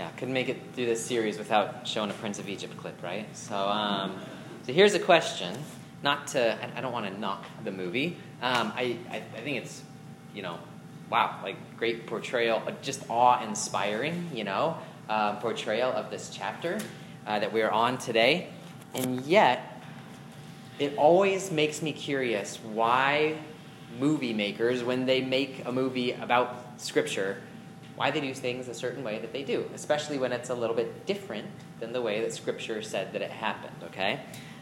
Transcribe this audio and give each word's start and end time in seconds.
Yeah, 0.00 0.08
couldn't 0.16 0.32
make 0.32 0.48
it 0.48 0.56
through 0.72 0.86
this 0.86 1.04
series 1.04 1.36
without 1.36 1.86
showing 1.86 2.08
a 2.08 2.14
Prince 2.14 2.38
of 2.38 2.48
Egypt 2.48 2.74
clip, 2.78 3.02
right? 3.02 3.26
So, 3.36 3.54
um, 3.54 4.18
so 4.64 4.72
here's 4.72 4.94
a 4.94 4.98
question. 4.98 5.54
Not 6.02 6.28
to, 6.28 6.56
I, 6.74 6.80
don't 6.80 6.94
want 6.94 7.04
to 7.04 7.20
knock 7.20 7.44
the 7.64 7.70
movie. 7.70 8.16
Um, 8.40 8.72
I, 8.74 8.96
I, 9.10 9.16
I 9.16 9.40
think 9.42 9.58
it's, 9.58 9.82
you 10.34 10.40
know, 10.40 10.58
wow, 11.10 11.38
like 11.42 11.56
great 11.76 12.06
portrayal, 12.06 12.62
uh, 12.66 12.72
just 12.80 13.04
awe-inspiring, 13.10 14.30
you 14.32 14.42
know, 14.42 14.78
uh, 15.10 15.36
portrayal 15.36 15.92
of 15.92 16.10
this 16.10 16.30
chapter 16.32 16.78
uh, 17.26 17.38
that 17.38 17.52
we're 17.52 17.68
on 17.68 17.98
today. 17.98 18.48
And 18.94 19.20
yet, 19.26 19.82
it 20.78 20.96
always 20.96 21.50
makes 21.50 21.82
me 21.82 21.92
curious 21.92 22.56
why 22.56 23.36
movie 23.98 24.32
makers, 24.32 24.82
when 24.82 25.04
they 25.04 25.20
make 25.20 25.66
a 25.66 25.72
movie 25.72 26.12
about 26.12 26.80
Scripture, 26.80 27.42
why 28.00 28.10
they 28.10 28.22
do 28.22 28.32
things 28.32 28.66
a 28.66 28.72
certain 28.72 29.04
way 29.04 29.18
that 29.18 29.30
they 29.30 29.42
do, 29.42 29.62
especially 29.74 30.16
when 30.16 30.32
it's 30.32 30.48
a 30.48 30.54
little 30.54 30.74
bit 30.74 31.04
different 31.04 31.46
than 31.80 31.92
the 31.92 32.00
way 32.00 32.22
that 32.22 32.32
Scripture 32.32 32.80
said 32.80 33.12
that 33.12 33.20
it 33.20 33.30
happened, 33.30 33.76
okay? 33.82 34.20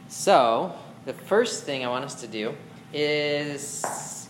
So, 0.09 0.75
the 1.05 1.13
first 1.13 1.63
thing 1.63 1.85
I 1.85 1.89
want 1.89 2.05
us 2.05 2.17
to 2.23 2.27
do 2.27 2.53
is 2.93 4.29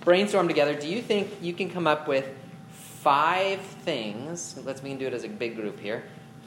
brainstorm 0.00 0.46
together. 0.46 0.78
Do 0.78 0.88
you 0.88 1.00
think 1.00 1.30
you 1.40 1.54
can 1.54 1.70
come 1.70 1.86
up 1.86 2.06
with 2.06 2.28
five 2.70 3.62
things? 3.62 4.60
Let's 4.62 4.82
we 4.82 4.90
can 4.90 4.98
do 4.98 5.06
it 5.06 5.14
as 5.14 5.24
a 5.24 5.28
big 5.28 5.56
group 5.56 5.80
here 5.80 6.04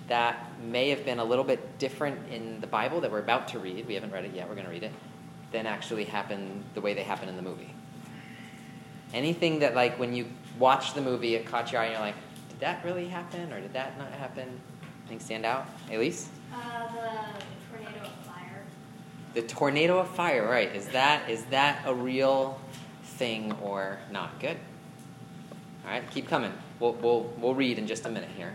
that 0.07 0.51
may 0.61 0.89
have 0.89 1.03
been 1.03 1.17
a 1.17 1.25
little 1.25 1.43
bit 1.43 1.79
different 1.79 2.31
in 2.31 2.61
the 2.61 2.67
Bible 2.67 3.01
that 3.01 3.11
we're 3.11 3.21
about 3.21 3.47
to 3.47 3.59
read. 3.59 3.87
We 3.87 3.95
haven't 3.95 4.11
read 4.11 4.23
it 4.23 4.35
yet. 4.35 4.47
We're 4.47 4.53
going 4.53 4.67
to 4.67 4.71
read 4.71 4.83
it. 4.83 4.93
Than 5.51 5.65
actually 5.65 6.03
happen 6.03 6.63
the 6.75 6.81
way 6.81 6.93
they 6.93 7.01
happen 7.01 7.27
in 7.27 7.37
the 7.37 7.41
movie. 7.41 7.73
Anything 9.15 9.59
that 9.59 9.73
like 9.73 9.97
when 9.97 10.13
you 10.13 10.27
watch 10.59 10.93
the 10.93 11.01
movie, 11.01 11.35
it 11.35 11.45
caught 11.45 11.71
your 11.71 11.81
eye, 11.81 11.85
and 11.85 11.93
you're 11.93 12.01
like, 12.01 12.15
did 12.49 12.59
that 12.59 12.83
really 12.83 13.07
happen 13.07 13.51
or 13.53 13.61
did 13.61 13.73
that 13.73 13.97
not 13.97 14.11
happen? 14.11 14.59
Anything 15.01 15.19
stand 15.19 15.45
out, 15.45 15.67
Elise? 15.91 16.29
Uh, 16.53 16.87
the 16.87 17.77
tornado 17.77 18.05
of 18.05 18.25
fire. 18.25 18.63
The 19.33 19.41
tornado 19.43 19.99
of 19.99 20.09
fire, 20.09 20.49
right? 20.49 20.75
Is 20.75 20.87
that 20.89 21.29
is 21.29 21.43
that 21.45 21.83
a 21.85 21.93
real 21.93 22.59
thing 23.03 23.53
or 23.61 23.99
not? 24.11 24.39
Good. 24.39 24.57
All 25.85 25.91
right, 25.91 26.09
keep 26.11 26.27
coming. 26.27 26.51
We'll 26.79 26.93
we'll 26.93 27.31
we'll 27.37 27.55
read 27.55 27.77
in 27.77 27.87
just 27.87 28.05
a 28.05 28.09
minute 28.09 28.29
here. 28.35 28.53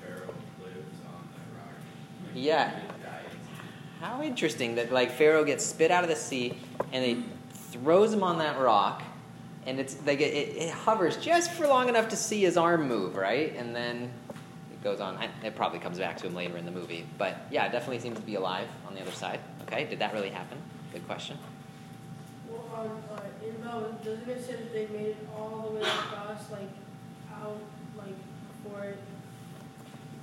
Pharaoh 0.00 0.34
lives 0.62 0.98
on 1.06 1.28
the 1.32 1.58
rock. 1.58 2.34
Yeah. 2.34 2.78
How 4.00 4.20
interesting 4.20 4.74
that 4.74 4.92
like 4.92 5.12
Pharaoh 5.12 5.44
gets 5.44 5.64
spit 5.64 5.92
out 5.92 6.02
of 6.02 6.10
the 6.10 6.16
sea 6.16 6.58
and 6.92 7.04
he 7.04 7.24
throws 7.70 8.12
him 8.12 8.24
on 8.24 8.38
that 8.38 8.58
rock, 8.58 9.02
and 9.66 9.78
it's 9.78 9.96
like 10.06 10.20
it, 10.20 10.34
it, 10.34 10.56
it 10.62 10.70
hovers 10.70 11.16
just 11.16 11.52
for 11.52 11.66
long 11.66 11.88
enough 11.88 12.08
to 12.08 12.16
see 12.16 12.42
his 12.42 12.56
arm 12.56 12.88
move, 12.88 13.16
right? 13.16 13.54
And 13.56 13.74
then 13.74 14.10
it 14.72 14.82
goes 14.82 15.00
on. 15.00 15.18
It 15.44 15.54
probably 15.54 15.78
comes 15.78 15.98
back 15.98 16.16
to 16.18 16.26
him 16.26 16.34
later 16.34 16.56
in 16.56 16.64
the 16.64 16.70
movie, 16.70 17.06
but 17.18 17.36
yeah, 17.50 17.66
it 17.66 17.72
definitely 17.72 18.00
seems 18.00 18.18
to 18.18 18.26
be 18.26 18.34
alive 18.34 18.68
on 18.86 18.94
the 18.94 19.00
other 19.00 19.12
side. 19.12 19.40
Okay, 19.62 19.84
did 19.84 19.98
that 20.00 20.12
really 20.12 20.30
happen? 20.30 20.58
Good 20.92 21.06
question. 21.06 21.38
Well, 22.50 22.64
on, 22.74 23.02
uh, 23.16 23.22
in 23.46 23.60
the, 23.60 24.04
doesn't 24.04 24.28
it 24.28 24.44
say 24.44 24.52
that 24.54 24.72
they 24.72 24.86
made 24.88 25.06
it 25.06 25.28
all 25.36 25.70
the 25.70 25.76
way 25.76 25.82
across, 25.82 26.50
like, 26.50 26.68
out, 27.32 27.58
like, 27.96 28.14
before 28.62 28.84
it? 28.84 28.98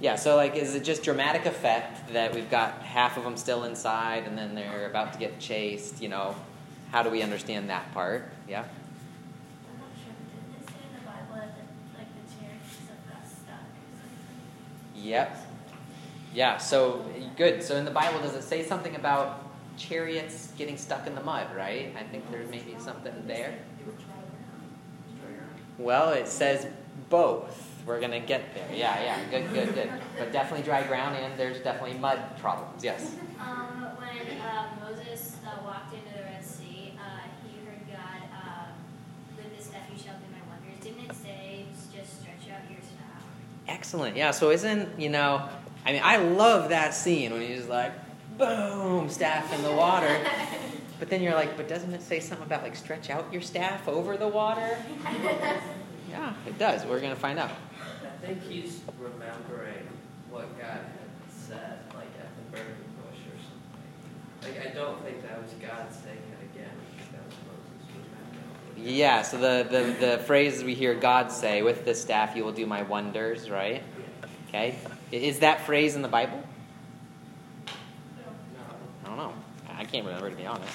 Yeah, 0.02 0.16
so 0.16 0.38
like, 0.38 0.56
is 0.56 0.76
it 0.76 0.86
just 0.86 1.04
dramatic 1.04 1.46
effect 1.46 2.14
that 2.14 2.34
we've 2.34 2.50
got 2.50 2.82
half 2.84 3.18
of 3.18 3.26
them 3.26 3.36
still 3.36 3.66
inside 3.66 4.24
and 4.24 4.38
then 4.38 4.56
they're 4.56 4.90
about 4.90 5.12
to 5.12 5.20
get 5.20 5.40
chased? 5.40 6.02
You 6.02 6.08
know, 6.08 6.36
how 6.92 7.04
do 7.04 7.10
we 7.10 7.22
understand 7.22 7.70
that 7.70 7.92
part? 7.94 8.30
Yeah. 8.48 8.60
I'm 8.60 8.66
not 9.78 9.90
sure. 10.02 10.14
Didn't 10.16 10.56
it 10.56 10.70
say 10.70 10.80
in 10.88 10.94
the 10.96 11.06
Bible 11.06 11.36
that 11.36 11.52
like 11.98 12.08
the 12.16 12.24
chariots 12.32 12.80
of 12.88 13.12
got 13.12 13.28
stuck 13.28 13.60
or 13.60 13.92
something? 14.00 14.40
Yep. 15.02 15.46
Yeah, 16.34 16.58
so 16.58 17.06
good. 17.38 17.64
So 17.64 17.76
in 17.76 17.86
the 17.86 17.92
Bible, 17.92 18.20
does 18.20 18.36
it 18.36 18.44
say 18.44 18.64
something 18.64 18.96
about 18.96 19.46
chariots 19.78 20.50
getting 20.58 20.78
stuck 20.78 21.08
in 21.08 21.16
the 21.16 21.24
mud, 21.24 21.48
right? 21.56 21.94
I 21.98 22.04
think 22.04 22.30
there 22.32 22.46
may 22.48 22.60
be 22.60 22.76
something 22.78 23.14
there. 23.26 23.58
Well, 25.78 26.12
it 26.12 26.28
says 26.28 26.68
both. 27.10 27.66
We're 27.86 28.00
going 28.00 28.12
to 28.12 28.20
get 28.20 28.54
there. 28.54 28.68
Yeah, 28.72 29.02
yeah. 29.02 29.30
Good, 29.32 29.52
good, 29.54 29.74
good. 29.74 29.90
But 30.18 30.32
definitely 30.32 30.66
dry 30.66 30.86
ground, 30.86 31.16
and 31.16 31.40
there's 31.40 31.60
definitely 31.62 31.98
mud 31.98 32.20
problems. 32.40 32.84
Yes. 32.84 33.16
Um, 33.40 33.96
when 33.98 34.38
uh, 34.42 34.68
Moses 34.84 35.38
uh, 35.48 35.64
walked 35.64 35.94
into 35.94 36.12
the 36.14 36.24
Red 36.24 36.44
Sea, 36.44 36.94
uh, 37.00 37.24
he 37.42 37.66
heard 37.66 37.80
God, 37.88 38.28
um, 38.36 38.76
with 39.38 39.56
this 39.56 39.68
staff 39.68 39.88
you 39.90 39.98
shall 39.98 40.16
do 40.20 40.28
my 40.28 40.44
wonders. 40.52 40.84
Didn't 40.84 41.10
it 41.10 41.16
say 41.16 41.66
just 41.96 42.20
stretch 42.20 42.52
out 42.52 42.70
your 42.70 42.82
staff? 42.82 43.24
Excellent. 43.80 44.18
Yeah, 44.18 44.32
so 44.32 44.52
isn't, 44.52 45.00
you 45.00 45.08
know, 45.08 45.48
I 45.86 45.94
mean, 45.94 46.02
I 46.04 46.18
love 46.18 46.68
that 46.68 46.94
scene 46.94 47.32
when 47.32 47.42
he's 47.42 47.66
like, 47.68 47.94
boom, 48.38 49.08
staff 49.08 49.54
in 49.54 49.64
the 49.64 49.72
water. 49.72 50.20
But 51.00 51.10
then 51.10 51.24
you're 51.24 51.34
like, 51.34 51.56
but 51.56 51.70
doesn't 51.70 51.94
it 51.94 52.02
say 52.02 52.20
something 52.20 52.46
about 52.46 52.62
like 52.62 52.76
stretch 52.76 53.10
out 53.10 53.32
your 53.32 53.42
staff 53.42 53.88
over 53.88 54.18
the 54.18 54.28
water? 54.28 54.78
Yeah, 56.10 56.34
it 56.46 56.58
does. 56.58 56.84
We're 56.86 57.00
going 57.00 57.14
to 57.14 57.20
find 57.20 57.38
out. 57.40 57.52
I 57.52 58.26
think 58.26 58.42
he's 58.44 58.82
remembering 59.00 59.88
what 60.30 60.60
God 60.60 60.82
had 60.82 61.10
said, 61.32 61.80
like 61.94 62.12
at 62.20 62.28
the 62.36 62.52
burning 62.52 62.84
bush 63.00 63.22
or 63.30 63.38
something. 63.40 64.60
Like 64.60 64.68
I 64.68 64.74
don't 64.74 65.02
think 65.04 65.22
that 65.22 65.42
was 65.42 65.54
God 65.54 65.86
saying 65.94 66.18
it 66.18 66.50
again. 66.52 66.74
I 66.76 67.00
think 67.00 67.12
that 67.14 67.26
was 67.26 67.36
Moses 67.48 67.88
remembering. 67.94 68.79
Yeah, 68.90 69.22
so 69.22 69.38
the, 69.38 69.68
the, 69.70 70.08
the 70.08 70.18
phrase 70.24 70.64
we 70.64 70.74
hear 70.74 70.96
God 70.96 71.32
say, 71.32 71.62
with 71.62 71.86
this 71.86 72.02
staff 72.02 72.36
you 72.36 72.44
will 72.44 72.52
do 72.52 72.66
my 72.66 72.82
wonders, 72.82 73.48
right? 73.48 73.84
Okay. 74.48 74.76
Is 75.12 75.40
that 75.40 75.68
phrase 75.68 75.96
in 75.96 76.02
the 76.02 76.08
Bible? 76.08 76.42
No. 77.68 77.72
I 79.06 79.08
don't 79.08 79.18
know. 79.18 79.34
I 79.78 79.86
can't 79.86 80.08
remember, 80.08 80.32
to 80.32 80.36
be 80.36 80.48
honest. 80.48 80.74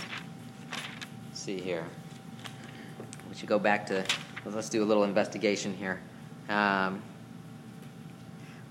Let's 1.28 1.40
see 1.40 1.58
here. 1.58 1.84
We 3.28 3.34
should 3.34 3.48
go 3.48 3.58
back 3.58 3.84
to, 3.86 4.04
let's 4.44 4.68
do 4.68 4.84
a 4.84 4.86
little 4.86 5.02
investigation 5.02 5.74
here. 5.74 6.00
Um, 6.48 7.02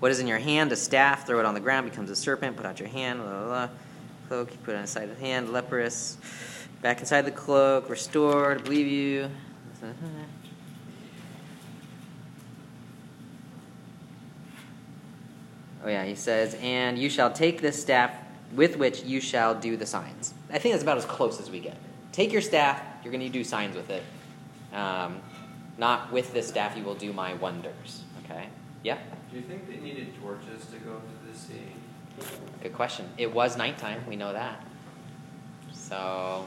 what 0.00 0.10
is 0.10 0.20
in 0.20 0.26
your 0.26 0.38
hand? 0.38 0.72
A 0.72 0.76
staff. 0.76 1.26
Throw 1.26 1.38
it 1.38 1.44
on 1.44 1.52
the 1.52 1.60
ground, 1.60 1.90
becomes 1.90 2.10
a 2.10 2.16
serpent. 2.16 2.56
Put 2.56 2.64
out 2.64 2.80
your 2.80 2.88
hand. 2.88 3.20
Blah, 3.20 3.30
blah, 3.30 3.46
blah. 3.46 3.68
Cloak, 4.28 4.52
you 4.52 4.58
put 4.64 4.72
it 4.72 4.76
on 4.76 4.82
the 4.82 4.88
side 4.88 5.10
of 5.10 5.18
the 5.18 5.24
hand. 5.24 5.52
Leprous. 5.52 6.16
Back 6.84 7.00
inside 7.00 7.22
the 7.22 7.30
cloak. 7.30 7.88
Restored. 7.88 8.64
Believe 8.64 8.86
you. 8.86 9.30
Oh, 15.82 15.88
yeah, 15.88 16.04
he 16.04 16.14
says, 16.14 16.58
and 16.60 16.98
you 16.98 17.08
shall 17.08 17.32
take 17.32 17.62
this 17.62 17.80
staff 17.80 18.14
with 18.52 18.76
which 18.76 19.02
you 19.02 19.22
shall 19.22 19.54
do 19.54 19.78
the 19.78 19.86
signs. 19.86 20.34
I 20.50 20.58
think 20.58 20.74
that's 20.74 20.82
about 20.82 20.98
as 20.98 21.06
close 21.06 21.40
as 21.40 21.50
we 21.50 21.58
get. 21.58 21.78
Take 22.12 22.34
your 22.34 22.42
staff, 22.42 22.82
you're 23.02 23.12
going 23.12 23.24
to 23.24 23.30
do 23.30 23.44
signs 23.44 23.76
with 23.76 23.88
it. 23.88 24.02
Um, 24.74 25.22
not 25.78 26.12
with 26.12 26.34
this 26.34 26.48
staff, 26.48 26.76
you 26.76 26.84
will 26.84 26.94
do 26.94 27.14
my 27.14 27.32
wonders. 27.32 28.02
Okay? 28.24 28.48
Yeah? 28.82 28.98
Do 29.30 29.38
you 29.38 29.42
think 29.42 29.66
they 29.68 29.76
needed 29.76 30.12
torches 30.20 30.66
to 30.66 30.76
go 30.80 30.96
to 30.96 31.32
the 31.32 31.38
sea? 31.38 32.28
Good 32.62 32.74
question. 32.74 33.08
It 33.16 33.32
was 33.32 33.56
nighttime, 33.56 34.04
we 34.06 34.16
know 34.16 34.34
that. 34.34 34.62
So. 35.72 36.46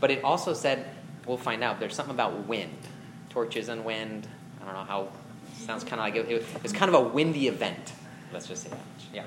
But 0.00 0.10
it 0.10 0.24
also 0.24 0.52
said, 0.52 0.86
we'll 1.26 1.38
find 1.38 1.64
out, 1.64 1.80
there's 1.80 1.94
something 1.94 2.14
about 2.14 2.46
wind. 2.46 2.76
Torches 3.30 3.68
and 3.68 3.84
wind. 3.84 4.26
I 4.60 4.64
don't 4.64 4.74
know 4.74 4.84
how, 4.84 5.08
sounds 5.58 5.84
kind 5.84 6.00
of 6.00 6.06
like 6.06 6.16
it, 6.16 6.30
it 6.30 6.62
was 6.62 6.72
kind 6.72 6.88
of 6.88 6.94
a 6.94 7.08
windy 7.08 7.48
event. 7.48 7.92
Let's 8.32 8.46
just 8.46 8.62
say 8.64 8.70
that. 8.70 8.80
Yeah. 9.12 9.22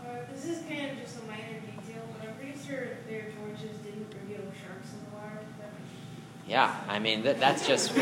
Uh, 0.00 0.16
this 0.32 0.44
is 0.44 0.62
kind 0.68 0.90
of 0.90 0.98
just 0.98 1.18
a 1.18 1.26
minor 1.26 1.60
detail, 1.60 2.02
but 2.12 2.28
I'm 2.28 2.34
pretty 2.36 2.58
sure 2.66 2.96
their 3.08 3.26
torches 3.32 3.76
didn't 3.78 4.12
reveal 4.22 4.44
sharks 4.64 4.92
in 4.92 5.10
the 5.10 5.16
water. 5.16 5.38
Yeah, 6.48 6.74
I 6.88 6.98
mean 6.98 7.22
that, 7.24 7.38
that's 7.38 7.66
just 7.66 7.94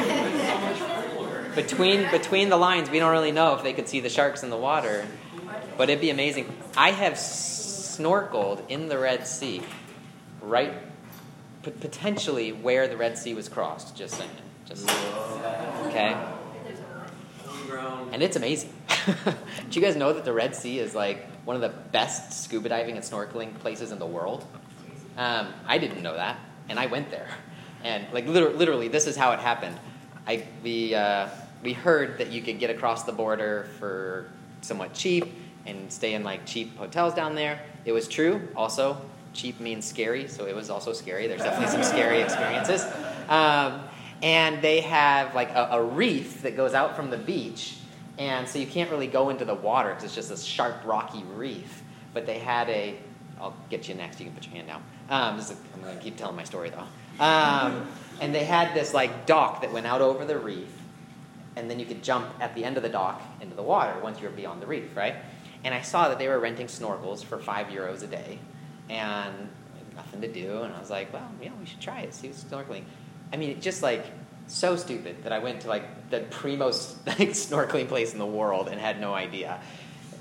between 1.55 2.11
between 2.11 2.49
the 2.49 2.57
lines. 2.57 2.89
We 2.89 2.99
don't 2.99 3.11
really 3.11 3.33
know 3.33 3.55
if 3.57 3.63
they 3.63 3.73
could 3.73 3.89
see 3.89 4.01
the 4.01 4.09
sharks 4.09 4.43
in 4.43 4.51
the 4.51 4.57
water, 4.57 5.07
but 5.77 5.91
it'd 5.91 6.01
be 6.01 6.11
amazing. 6.11 6.51
I 6.77 6.93
have 6.93 7.15
snorkeled 7.15 8.63
in 8.69 8.89
the 8.89 8.99
Red 8.99 9.27
Sea, 9.27 9.63
right, 10.41 10.73
p- 11.63 11.71
potentially 11.71 12.53
where 12.53 12.89
the 12.89 12.97
Red 12.97 13.19
Sea 13.19 13.35
was 13.35 13.49
crossed. 13.49 13.97
Just 13.97 14.15
saying, 14.15 14.31
just 14.67 14.89
okay. 15.87 16.17
And 18.13 18.23
it's 18.23 18.37
amazing. 18.37 18.73
Do 19.25 19.81
you 19.81 19.81
guys 19.81 19.97
know 19.97 20.13
that 20.13 20.25
the 20.25 20.33
Red 20.33 20.55
Sea 20.55 20.79
is 20.79 20.95
like 20.95 21.27
one 21.45 21.57
of 21.57 21.63
the 21.63 21.69
best 21.69 22.45
scuba 22.45 22.69
diving 22.69 22.97
and 22.97 23.05
snorkeling 23.05 23.59
places 23.59 23.93
in 23.93 23.99
the 23.99 24.07
world? 24.07 24.45
Um, 25.17 25.53
I 25.67 25.79
didn't 25.79 26.03
know 26.03 26.15
that, 26.15 26.39
and 26.69 26.79
I 26.79 26.87
went 26.87 27.11
there. 27.11 27.29
And 27.85 28.07
like 28.13 28.27
literally, 28.27 28.57
literally 28.57 28.89
this 28.89 29.07
is 29.07 29.17
how 29.17 29.33
it 29.33 29.41
happened. 29.41 29.77
I 30.27 30.45
we 30.63 30.95
uh, 30.95 31.29
we 31.63 31.73
heard 31.73 32.19
that 32.19 32.31
you 32.31 32.43
could 32.43 32.59
get 32.59 32.71
across 32.71 33.05
the 33.05 33.13
border 33.13 33.69
for 33.79 34.29
somewhat 34.61 34.95
cheap 34.95 35.33
and 35.67 35.93
stay 35.93 36.15
in 36.15 36.25
like 36.25 36.47
cheap 36.47 36.77
hotels 36.77 37.15
down 37.15 37.35
there. 37.35 37.61
It 37.85 37.93
was 37.93 38.09
true. 38.09 38.49
Also, 38.57 39.01
cheap 39.39 39.61
means 39.61 39.85
scary, 39.87 40.29
so 40.29 40.47
it 40.47 40.55
was 40.55 40.69
also 40.69 40.93
scary. 40.93 41.29
There's 41.29 41.43
definitely 41.49 41.73
some 41.73 41.85
scary 41.85 42.21
experiences. 42.21 42.85
Um, 43.29 43.83
and 44.23 44.61
they 44.61 44.81
have 44.81 45.35
like 45.35 45.51
a, 45.51 45.69
a 45.73 45.83
reef 45.83 46.43
that 46.43 46.57
goes 46.57 46.75
out 46.75 46.97
from 46.97 47.11
the 47.11 47.17
beach, 47.17 47.77
And 48.19 48.49
so 48.49 48.59
you 48.59 48.67
can't 48.67 48.91
really 48.91 49.07
go 49.07 49.31
into 49.31 49.45
the 49.45 49.55
water 49.55 49.91
because 49.91 50.05
it's 50.05 50.15
just 50.15 50.29
this 50.29 50.43
sharp, 50.43 50.83
rocky 50.85 51.23
reef. 51.35 51.83
But 52.13 52.27
they 52.27 52.39
had 52.39 52.69
a, 52.69 52.97
I'll 53.41 53.55
get 53.71 53.89
you 53.89 53.95
next, 53.95 54.19
you 54.19 54.27
can 54.27 54.35
put 54.35 54.45
your 54.45 54.55
hand 54.55 54.67
down. 54.67 54.83
Um, 55.09 55.39
is, 55.39 55.55
I'm 55.75 55.83
going 55.83 55.97
to 55.97 56.03
keep 56.03 56.17
telling 56.17 56.37
my 56.37 56.45
story 56.45 56.71
though. 56.71 57.25
Um, 57.25 57.87
and 58.21 58.35
they 58.35 58.45
had 58.45 58.75
this 58.75 58.93
like 58.93 59.27
dock 59.27 59.63
that 59.63 59.73
went 59.73 59.87
out 59.87 60.01
over 60.01 60.25
the 60.25 60.39
reef. 60.39 60.73
And 61.57 61.71
then 61.71 61.81
you 61.81 61.87
could 61.87 62.03
jump 62.03 62.27
at 62.41 62.55
the 62.55 62.65
end 62.65 62.77
of 62.77 62.83
the 62.83 62.89
dock 62.89 63.21
into 63.41 63.55
the 63.55 63.63
water 63.63 63.99
once 64.01 64.21
you 64.21 64.29
were 64.29 64.35
beyond 64.35 64.63
the 64.63 64.67
reef, 64.67 64.97
right? 64.97 65.17
And 65.65 65.75
I 65.75 65.83
saw 65.83 66.09
that 66.09 66.19
they 66.19 66.29
were 66.29 66.39
renting 66.39 66.69
snorkels 66.69 67.25
for 67.25 67.39
five 67.39 67.69
euros 67.69 68.03
a 68.03 68.07
day. 68.07 68.39
And 68.89 69.49
nothing 69.97 70.21
to 70.23 70.33
do. 70.33 70.63
And 70.63 70.75
I 70.75 70.79
was 70.81 70.91
like, 70.91 71.13
well, 71.13 71.29
yeah, 71.43 71.51
we 71.61 71.67
should 71.67 71.81
try 71.81 72.01
it, 72.01 72.15
see 72.15 72.29
what's 72.29 72.45
snorkeling. 72.45 72.85
I 73.33 73.37
mean, 73.37 73.51
it 73.51 73.61
just 73.61 73.83
like 73.83 74.07
so 74.47 74.77
stupid 74.77 75.25
that 75.25 75.33
I 75.33 75.41
went 75.41 75.63
to 75.63 75.69
like 75.69 76.11
the 76.11 76.21
primo 76.21 76.67
like 77.07 77.31
snorkeling 77.31 77.89
place 77.89 78.13
in 78.13 78.19
the 78.19 78.27
world 78.27 78.69
and 78.69 78.81
had 78.81 79.01
no 79.01 79.15
idea. 79.15 79.61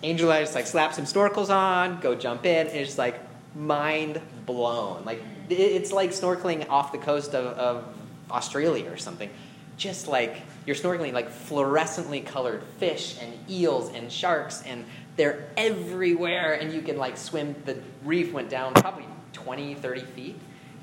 Angel 0.03 0.31
I 0.31 0.41
just 0.41 0.55
like 0.55 0.67
slap 0.67 0.93
some 0.93 1.05
snorkels 1.05 1.49
on, 1.49 1.99
go 1.99 2.13
jump 2.13 2.45
in, 2.45 2.67
and 2.67 2.75
it's 2.75 2.89
just 2.89 2.97
like 2.97 3.19
mind 3.55 4.21
blown. 4.45 5.05
Like 5.05 5.21
it's 5.49 5.91
like 5.91 6.11
snorkeling 6.11 6.69
off 6.69 6.91
the 6.91 6.97
coast 6.97 7.33
of, 7.33 7.45
of 7.57 7.95
Australia 8.29 8.91
or 8.91 8.97
something. 8.97 9.29
Just 9.77 10.07
like 10.07 10.41
you're 10.67 10.75
snorkeling 10.75 11.13
like 11.13 11.31
fluorescently 11.31 12.23
colored 12.23 12.61
fish 12.77 13.17
and 13.21 13.33
eels 13.49 13.89
and 13.93 14.11
sharks 14.11 14.61
and 14.63 14.83
they're 15.15 15.47
everywhere 15.55 16.53
and 16.53 16.73
you 16.73 16.81
can 16.81 16.97
like 16.97 17.17
swim. 17.17 17.55
The 17.65 17.79
reef 18.03 18.33
went 18.33 18.49
down 18.49 18.73
probably 18.73 19.05
20 19.31 19.75
30 19.75 20.01
feet 20.01 20.39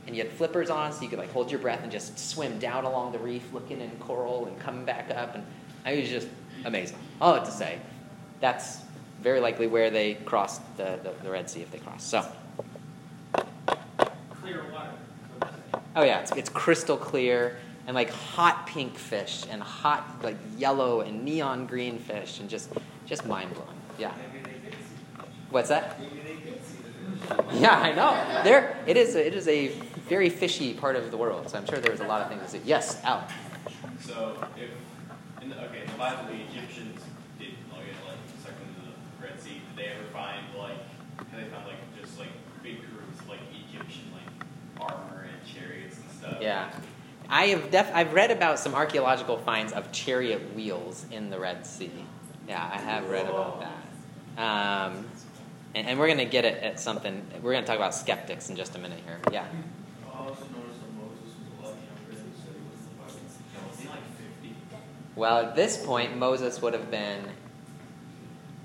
and 0.06 0.16
you 0.16 0.22
had 0.22 0.32
flippers 0.32 0.70
on 0.70 0.90
so 0.92 1.02
you 1.02 1.08
could 1.08 1.18
like 1.18 1.30
hold 1.30 1.50
your 1.50 1.60
breath 1.60 1.82
and 1.82 1.92
just 1.92 2.18
swim 2.18 2.58
down 2.58 2.84
along 2.84 3.12
the 3.12 3.18
reef 3.18 3.52
looking 3.52 3.82
in 3.82 3.90
coral 4.00 4.46
and 4.46 4.58
coming 4.58 4.86
back 4.86 5.10
up 5.14 5.34
and 5.34 5.44
it 5.86 6.00
was 6.00 6.08
just 6.08 6.28
amazing. 6.64 6.96
All 7.20 7.34
that 7.34 7.44
to 7.44 7.50
say 7.52 7.78
that's 8.40 8.78
very 9.20 9.40
likely 9.40 9.66
where 9.66 9.90
they 9.90 10.14
crossed 10.14 10.62
the, 10.78 10.98
the, 11.02 11.12
the 11.22 11.30
red 11.30 11.48
sea 11.48 11.60
if 11.60 11.70
they 11.70 11.78
crossed. 11.78 12.08
So. 12.08 12.26
Clear 14.40 14.64
water. 14.72 14.92
oh 15.94 16.04
yeah 16.04 16.20
it's, 16.20 16.32
it's 16.32 16.48
crystal 16.48 16.96
clear 16.96 17.58
and 17.86 17.94
like 17.94 18.10
hot 18.10 18.66
pink 18.66 18.96
fish 18.96 19.44
and 19.50 19.62
hot 19.62 20.04
like 20.22 20.36
yellow 20.56 21.00
and 21.00 21.24
neon 21.24 21.66
green 21.66 21.98
fish 21.98 22.40
and 22.40 22.48
just 22.48 22.70
just 23.06 23.24
yeah 23.26 24.12
they 24.42 24.50
did 24.52 24.72
see. 24.72 25.24
what's 25.50 25.68
that 25.68 26.00
Maybe 26.00 26.20
they 26.20 26.50
did 26.50 26.64
see 26.64 26.78
the 27.28 27.42
fish. 27.42 27.60
yeah 27.60 27.78
i 27.78 27.92
know 27.92 28.42
there 28.42 28.76
it 28.86 28.96
is 28.96 29.14
it 29.14 29.34
is 29.34 29.46
a 29.48 29.68
very 30.08 30.28
fishy 30.28 30.74
part 30.74 30.96
of 30.96 31.10
the 31.10 31.16
world 31.16 31.48
so 31.50 31.58
i'm 31.58 31.66
sure 31.66 31.78
there's 31.78 32.00
a 32.00 32.06
lot 32.06 32.22
of 32.22 32.28
things 32.28 32.50
see 32.50 32.60
yes 32.64 33.02
al 33.04 33.26
So 34.00 34.36
if 34.56 34.70
in 35.44 35.50
the, 35.50 35.60
okay, 35.64 35.82
in 35.82 35.90
the 35.90 35.98
Bible, 35.98 36.24
the 36.24 36.40
Egyptians 36.40 37.00
did 37.38 37.52
like, 37.70 37.84
like 38.06 38.16
stuck 38.40 38.54
into 38.60 38.80
the 38.80 38.96
Red 39.22 39.38
Sea. 39.40 39.60
Did 39.68 39.76
they 39.76 39.90
ever 39.92 40.04
find 40.12 40.40
like 40.58 40.78
have 41.18 41.36
they 41.36 41.44
found 41.50 41.66
like 41.66 41.76
just 42.00 42.18
like 42.18 42.28
big 42.62 42.80
groups 42.80 43.20
of 43.20 43.28
like 43.28 43.40
Egyptian 43.52 44.04
like 44.12 44.30
armor 44.80 45.26
and 45.28 45.36
chariots 45.46 45.98
and 45.98 46.10
stuff? 46.10 46.38
Yeah. 46.40 46.72
I 47.28 47.46
have 47.46 47.70
def- 47.70 47.90
I've 47.94 48.12
read 48.12 48.30
about 48.30 48.58
some 48.58 48.74
archaeological 48.74 49.38
finds 49.38 49.72
of 49.72 49.90
chariot 49.92 50.54
wheels 50.54 51.06
in 51.10 51.30
the 51.30 51.38
Red 51.38 51.66
Sea. 51.66 51.90
Yeah, 52.48 52.70
I 52.72 52.78
have 52.78 53.08
read 53.08 53.26
about 53.26 53.60
that. 53.60 53.72
Um, 54.36 55.06
and, 55.74 55.88
and 55.88 55.98
we're 55.98 56.06
going 56.06 56.18
to 56.18 56.24
get 56.24 56.44
it 56.44 56.62
at 56.62 56.78
something. 56.78 57.26
We're 57.42 57.52
going 57.52 57.64
to 57.64 57.66
talk 57.66 57.76
about 57.76 57.94
skeptics 57.94 58.50
in 58.50 58.56
just 58.56 58.76
a 58.76 58.78
minute 58.78 59.00
here. 59.04 59.18
Yeah. 59.32 59.46
I 60.06 60.18
also 60.18 60.30
noticed 60.30 60.80
that 60.80 60.92
Moses 60.94 61.34
was 61.60 61.64
a 61.64 61.66
lot 61.66 61.74
younger 61.74 62.14
than 62.14 62.24
he 62.24 62.60
was 62.70 62.80
in 62.80 62.90
the 62.90 63.02
Bible. 63.02 63.70
Was 63.70 63.86
like 63.86 63.98
fifty? 64.18 64.54
Well, 65.16 65.38
at 65.38 65.56
this 65.56 65.84
point, 65.84 66.16
Moses 66.16 66.60
would 66.60 66.74
have 66.74 66.90
been 66.90 67.24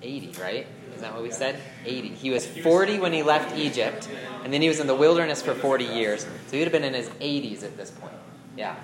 80, 0.01 0.41
right? 0.41 0.67
Is 0.95 1.01
that 1.01 1.13
what 1.13 1.23
we 1.23 1.31
said? 1.31 1.59
80. 1.85 2.09
He 2.09 2.29
was 2.29 2.45
40 2.45 2.99
when 2.99 3.13
he 3.13 3.23
left 3.23 3.55
Egypt, 3.57 4.09
and 4.43 4.53
then 4.53 4.61
he 4.61 4.67
was 4.67 4.79
in 4.79 4.87
the 4.87 4.95
wilderness 4.95 5.41
for 5.41 5.53
40 5.53 5.85
years. 5.85 6.23
So 6.23 6.51
he 6.51 6.57
would 6.59 6.65
have 6.65 6.73
been 6.73 6.83
in 6.83 6.93
his 6.93 7.07
80s 7.09 7.63
at 7.63 7.77
this 7.77 7.91
point. 7.91 8.13
Yeah. 8.59 8.75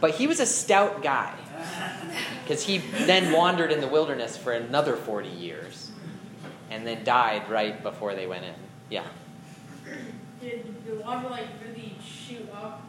But 0.00 0.12
he 0.12 0.28
was 0.28 0.38
a 0.38 0.46
stout 0.46 1.02
guy 1.02 1.34
because 2.44 2.64
he 2.64 2.78
then 2.78 3.32
wandered 3.32 3.72
in 3.72 3.80
the 3.80 3.88
wilderness 3.88 4.36
for 4.36 4.52
another 4.52 4.94
40 4.94 5.28
years 5.28 5.90
and 6.70 6.86
then 6.86 7.02
died 7.02 7.50
right 7.50 7.82
before 7.82 8.14
they 8.14 8.28
went 8.28 8.44
in. 8.44 8.54
Yeah. 8.90 9.04
Did 10.40 10.86
the 10.86 10.94
water 11.04 11.28
like 11.28 11.46
really 11.66 11.96
shoot 12.00 12.48
up? 12.54 12.84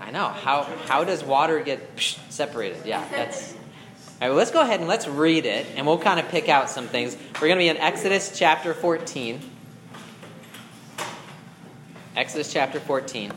I 0.00 0.10
know. 0.10 0.28
How, 0.28 0.62
how 0.86 1.04
does 1.04 1.22
water 1.22 1.60
get 1.60 1.96
psh, 1.96 2.18
separated? 2.30 2.86
Yeah, 2.86 3.06
that's. 3.10 3.52
All 3.52 3.58
right, 4.22 4.28
well, 4.28 4.38
let's 4.38 4.52
go 4.52 4.62
ahead 4.62 4.80
and 4.80 4.88
let's 4.88 5.06
read 5.06 5.44
it, 5.44 5.66
and 5.76 5.86
we'll 5.86 5.98
kind 5.98 6.18
of 6.18 6.28
pick 6.28 6.48
out 6.48 6.70
some 6.70 6.86
things. 6.86 7.16
We're 7.34 7.48
going 7.48 7.58
to 7.58 7.64
be 7.64 7.68
in 7.68 7.76
Exodus 7.76 8.36
chapter 8.38 8.72
14. 8.72 9.40
Exodus 12.16 12.52
chapter 12.52 12.80
14. 12.80 13.32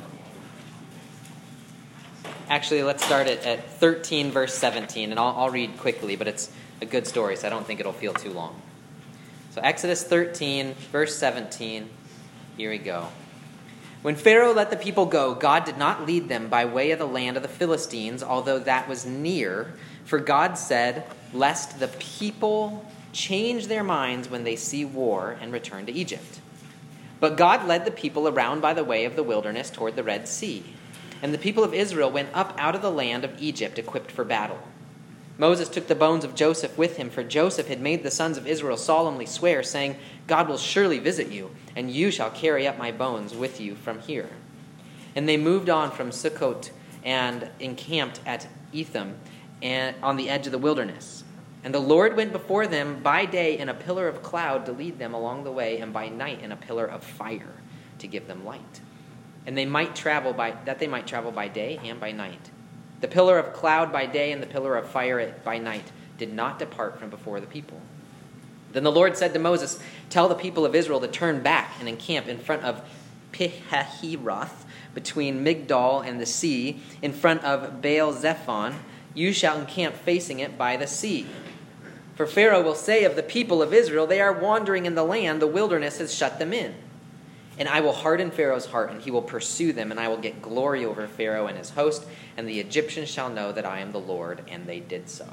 Actually, 2.49 2.83
let's 2.83 3.03
start 3.03 3.27
it 3.27 3.45
at 3.45 3.69
13, 3.71 4.31
verse 4.31 4.53
17, 4.53 5.11
and 5.11 5.19
I'll, 5.19 5.35
I'll 5.35 5.49
read 5.49 5.77
quickly, 5.77 6.15
but 6.15 6.27
it's 6.27 6.51
a 6.81 6.85
good 6.85 7.07
story, 7.07 7.35
so 7.35 7.47
I 7.47 7.49
don't 7.49 7.65
think 7.65 7.79
it'll 7.79 7.93
feel 7.93 8.13
too 8.13 8.31
long. 8.31 8.61
So, 9.51 9.61
Exodus 9.61 10.03
13, 10.03 10.75
verse 10.91 11.17
17. 11.17 11.89
Here 12.57 12.69
we 12.69 12.77
go. 12.77 13.07
When 14.01 14.15
Pharaoh 14.15 14.53
let 14.53 14.69
the 14.69 14.77
people 14.77 15.05
go, 15.05 15.33
God 15.33 15.65
did 15.65 15.77
not 15.77 16.05
lead 16.05 16.29
them 16.29 16.47
by 16.47 16.65
way 16.65 16.91
of 16.91 16.99
the 16.99 17.07
land 17.07 17.35
of 17.35 17.43
the 17.43 17.49
Philistines, 17.49 18.23
although 18.23 18.59
that 18.59 18.87
was 18.87 19.05
near. 19.05 19.73
For 20.05 20.19
God 20.19 20.57
said, 20.57 21.03
Lest 21.33 21.79
the 21.79 21.87
people 21.87 22.85
change 23.11 23.67
their 23.67 23.83
minds 23.83 24.29
when 24.29 24.43
they 24.43 24.55
see 24.55 24.85
war 24.85 25.37
and 25.41 25.51
return 25.51 25.85
to 25.87 25.91
Egypt. 25.91 26.39
But 27.19 27.35
God 27.35 27.67
led 27.67 27.85
the 27.85 27.91
people 27.91 28.27
around 28.27 28.61
by 28.61 28.73
the 28.73 28.83
way 28.83 29.05
of 29.05 29.15
the 29.15 29.23
wilderness 29.23 29.69
toward 29.69 29.95
the 29.95 30.03
Red 30.03 30.27
Sea. 30.27 30.63
And 31.21 31.33
the 31.33 31.37
people 31.37 31.63
of 31.63 31.73
Israel 31.73 32.11
went 32.11 32.29
up 32.33 32.55
out 32.57 32.75
of 32.75 32.81
the 32.81 32.91
land 32.91 33.23
of 33.23 33.41
Egypt 33.41 33.79
equipped 33.79 34.11
for 34.11 34.23
battle. 34.23 34.59
Moses 35.39 35.69
took 35.69 35.87
the 35.87 35.95
bones 35.95 36.23
of 36.23 36.33
Joseph 36.33 36.77
with 36.77 36.97
him, 36.97 37.09
for 37.09 37.23
Joseph 37.23 37.67
had 37.67 37.79
made 37.79 38.01
the 38.01 38.09
sons 38.09 38.37
of 38.37 38.47
Israel 38.47 38.77
solemnly 38.77 39.27
swear, 39.27 39.61
saying, 39.61 39.95
God 40.25 40.47
will 40.47 40.57
surely 40.57 40.97
visit 40.97 41.31
you, 41.31 41.51
and 41.75 41.91
you 41.91 42.09
shall 42.09 42.31
carry 42.31 42.67
up 42.67 42.77
my 42.77 42.91
bones 42.91 43.35
with 43.35 43.61
you 43.61 43.75
from 43.75 43.99
here. 43.99 44.29
And 45.15 45.29
they 45.29 45.37
moved 45.37 45.69
on 45.69 45.91
from 45.91 46.09
Sukkot 46.09 46.71
and 47.03 47.49
encamped 47.59 48.19
at 48.25 48.47
Etham 48.73 49.15
and 49.61 49.95
on 50.01 50.17
the 50.17 50.29
edge 50.29 50.47
of 50.47 50.51
the 50.51 50.57
wilderness. 50.57 51.23
And 51.63 51.73
the 51.73 51.79
Lord 51.79 52.15
went 52.15 52.31
before 52.31 52.65
them 52.65 53.01
by 53.01 53.25
day 53.25 53.57
in 53.57 53.69
a 53.69 53.73
pillar 53.73 54.07
of 54.07 54.23
cloud 54.23 54.65
to 54.65 54.71
lead 54.71 54.97
them 54.99 55.13
along 55.13 55.43
the 55.43 55.51
way, 55.51 55.79
and 55.79 55.93
by 55.93 56.09
night 56.09 56.41
in 56.41 56.51
a 56.51 56.55
pillar 56.55 56.85
of 56.85 57.03
fire 57.03 57.53
to 57.99 58.07
give 58.07 58.27
them 58.27 58.45
light. 58.45 58.81
And 59.47 59.57
they 59.57 59.65
might 59.65 59.95
travel 59.95 60.33
by 60.33 60.53
that 60.65 60.77
they 60.77 60.85
might 60.85 61.07
travel 61.07 61.31
by 61.31 61.47
day 61.47 61.79
and 61.83 61.99
by 61.99 62.11
night. 62.11 62.51
The 63.01 63.07
pillar 63.07 63.39
of 63.39 63.53
cloud 63.53 63.91
by 63.91 64.05
day 64.05 64.31
and 64.31 64.43
the 64.43 64.47
pillar 64.47 64.75
of 64.75 64.89
fire 64.89 65.33
by 65.43 65.57
night 65.57 65.91
did 66.17 66.33
not 66.33 66.59
depart 66.59 66.99
from 66.99 67.09
before 67.09 67.39
the 67.39 67.47
people. 67.47 67.81
Then 68.73 68.83
the 68.83 68.91
Lord 68.91 69.17
said 69.17 69.33
to 69.33 69.39
Moses, 69.39 69.79
Tell 70.09 70.27
the 70.27 70.35
people 70.35 70.65
of 70.65 70.75
Israel 70.75 70.99
to 70.99 71.07
turn 71.07 71.41
back 71.41 71.73
and 71.79 71.87
encamp 71.87 72.27
in 72.27 72.37
front 72.37 72.63
of 72.63 72.81
Pihahiroth, 73.31 74.65
between 74.93 75.45
Migdol 75.45 76.05
and 76.05 76.19
the 76.19 76.25
sea, 76.25 76.81
in 77.01 77.13
front 77.13 77.43
of 77.43 77.81
Baal 77.81 78.13
Zephon. 78.13 78.75
You 79.13 79.31
shall 79.31 79.59
encamp 79.59 79.95
facing 79.95 80.39
it 80.39 80.57
by 80.57 80.75
the 80.75 80.87
sea. 80.87 81.27
For 82.15 82.25
Pharaoh 82.25 82.63
will 82.63 82.75
say 82.75 83.03
of 83.03 83.15
the 83.15 83.23
people 83.23 83.61
of 83.61 83.73
Israel, 83.73 84.07
They 84.07 84.21
are 84.21 84.33
wandering 84.33 84.85
in 84.85 84.95
the 84.95 85.03
land, 85.03 85.41
the 85.41 85.47
wilderness 85.47 85.99
has 85.99 86.13
shut 86.13 86.39
them 86.39 86.51
in. 86.51 86.73
And 87.59 87.67
I 87.67 87.79
will 87.79 87.93
harden 87.93 88.29
Pharaoh's 88.29 88.67
heart, 88.67 88.91
and 88.91 89.01
he 89.01 89.09
will 89.09 89.21
pursue 89.21 89.73
them, 89.73 89.89
and 89.91 89.99
I 89.99 90.07
will 90.07 90.17
get 90.17 90.41
glory 90.41 90.85
over 90.85 91.07
Pharaoh 91.07 91.47
and 91.47 91.57
his 91.57 91.71
host, 91.71 92.05
and 92.35 92.47
the 92.47 92.59
Egyptians 92.59 93.09
shall 93.09 93.29
know 93.29 93.51
that 93.51 93.65
I 93.65 93.79
am 93.79 93.91
the 93.91 93.99
Lord. 93.99 94.43
And 94.47 94.67
they 94.67 94.79
did 94.79 95.09
so. 95.09 95.27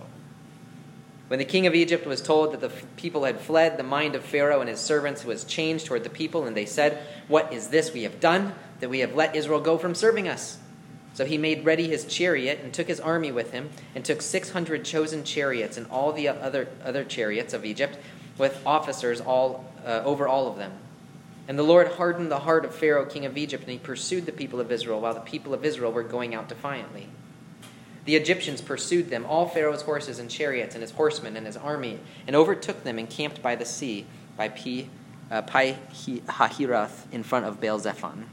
When 1.28 1.38
the 1.38 1.44
king 1.44 1.66
of 1.66 1.74
Egypt 1.74 2.06
was 2.06 2.20
told 2.20 2.52
that 2.52 2.60
the 2.60 2.72
people 2.96 3.24
had 3.24 3.40
fled, 3.40 3.76
the 3.76 3.82
mind 3.82 4.14
of 4.14 4.22
Pharaoh 4.22 4.60
and 4.60 4.68
his 4.68 4.80
servants 4.80 5.24
was 5.24 5.44
changed 5.44 5.86
toward 5.86 6.04
the 6.04 6.10
people, 6.10 6.44
and 6.44 6.56
they 6.56 6.66
said, 6.66 7.02
What 7.28 7.52
is 7.52 7.68
this 7.68 7.92
we 7.92 8.02
have 8.02 8.20
done, 8.20 8.54
that 8.80 8.90
we 8.90 9.00
have 9.00 9.14
let 9.14 9.34
Israel 9.34 9.60
go 9.60 9.78
from 9.78 9.94
serving 9.94 10.28
us? 10.28 10.58
So 11.14 11.24
he 11.24 11.38
made 11.38 11.64
ready 11.64 11.88
his 11.88 12.04
chariot, 12.04 12.60
and 12.62 12.74
took 12.74 12.88
his 12.88 13.00
army 13.00 13.32
with 13.32 13.52
him, 13.52 13.70
and 13.94 14.04
took 14.04 14.20
six 14.20 14.50
hundred 14.50 14.84
chosen 14.84 15.24
chariots, 15.24 15.76
and 15.76 15.86
all 15.86 16.12
the 16.12 16.28
other, 16.28 16.68
other 16.84 17.04
chariots 17.04 17.54
of 17.54 17.64
Egypt, 17.64 17.98
with 18.36 18.60
officers 18.66 19.20
all, 19.20 19.64
uh, 19.86 20.02
over 20.04 20.28
all 20.28 20.46
of 20.46 20.56
them. 20.56 20.72
And 21.46 21.58
the 21.58 21.62
Lord 21.62 21.88
hardened 21.88 22.30
the 22.30 22.40
heart 22.40 22.64
of 22.64 22.74
Pharaoh, 22.74 23.04
king 23.04 23.26
of 23.26 23.36
Egypt, 23.36 23.64
and 23.64 23.72
he 23.72 23.78
pursued 23.78 24.26
the 24.26 24.32
people 24.32 24.60
of 24.60 24.72
Israel, 24.72 25.00
while 25.00 25.14
the 25.14 25.20
people 25.20 25.52
of 25.52 25.64
Israel 25.64 25.92
were 25.92 26.02
going 26.02 26.34
out 26.34 26.48
defiantly. 26.48 27.08
The 28.06 28.16
Egyptians 28.16 28.60
pursued 28.60 29.10
them, 29.10 29.26
all 29.26 29.48
Pharaoh's 29.48 29.82
horses 29.82 30.18
and 30.18 30.30
chariots, 30.30 30.74
and 30.74 30.82
his 30.82 30.92
horsemen 30.92 31.36
and 31.36 31.46
his 31.46 31.56
army, 31.56 32.00
and 32.26 32.34
overtook 32.34 32.84
them 32.84 32.98
and 32.98 33.08
camped 33.08 33.42
by 33.42 33.56
the 33.56 33.64
sea, 33.64 34.06
by 34.36 34.48
Pi, 34.48 34.88
uh, 35.30 35.42
Pi 35.42 35.78
Hahiroth, 36.28 37.10
in 37.12 37.22
front 37.22 37.46
of 37.46 37.60
Baal 37.60 37.78
Zephon. 37.78 38.24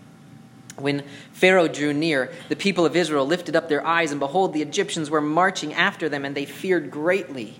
When 0.77 1.03
Pharaoh 1.33 1.67
drew 1.67 1.93
near, 1.93 2.31
the 2.49 2.55
people 2.55 2.85
of 2.85 2.95
Israel 2.95 3.25
lifted 3.25 3.55
up 3.55 3.69
their 3.69 3.85
eyes, 3.85 4.11
and 4.11 4.19
behold, 4.19 4.53
the 4.53 4.61
Egyptians 4.61 5.09
were 5.09 5.21
marching 5.21 5.73
after 5.73 6.09
them, 6.09 6.25
and 6.25 6.35
they 6.35 6.45
feared 6.45 6.91
greatly. 6.91 7.59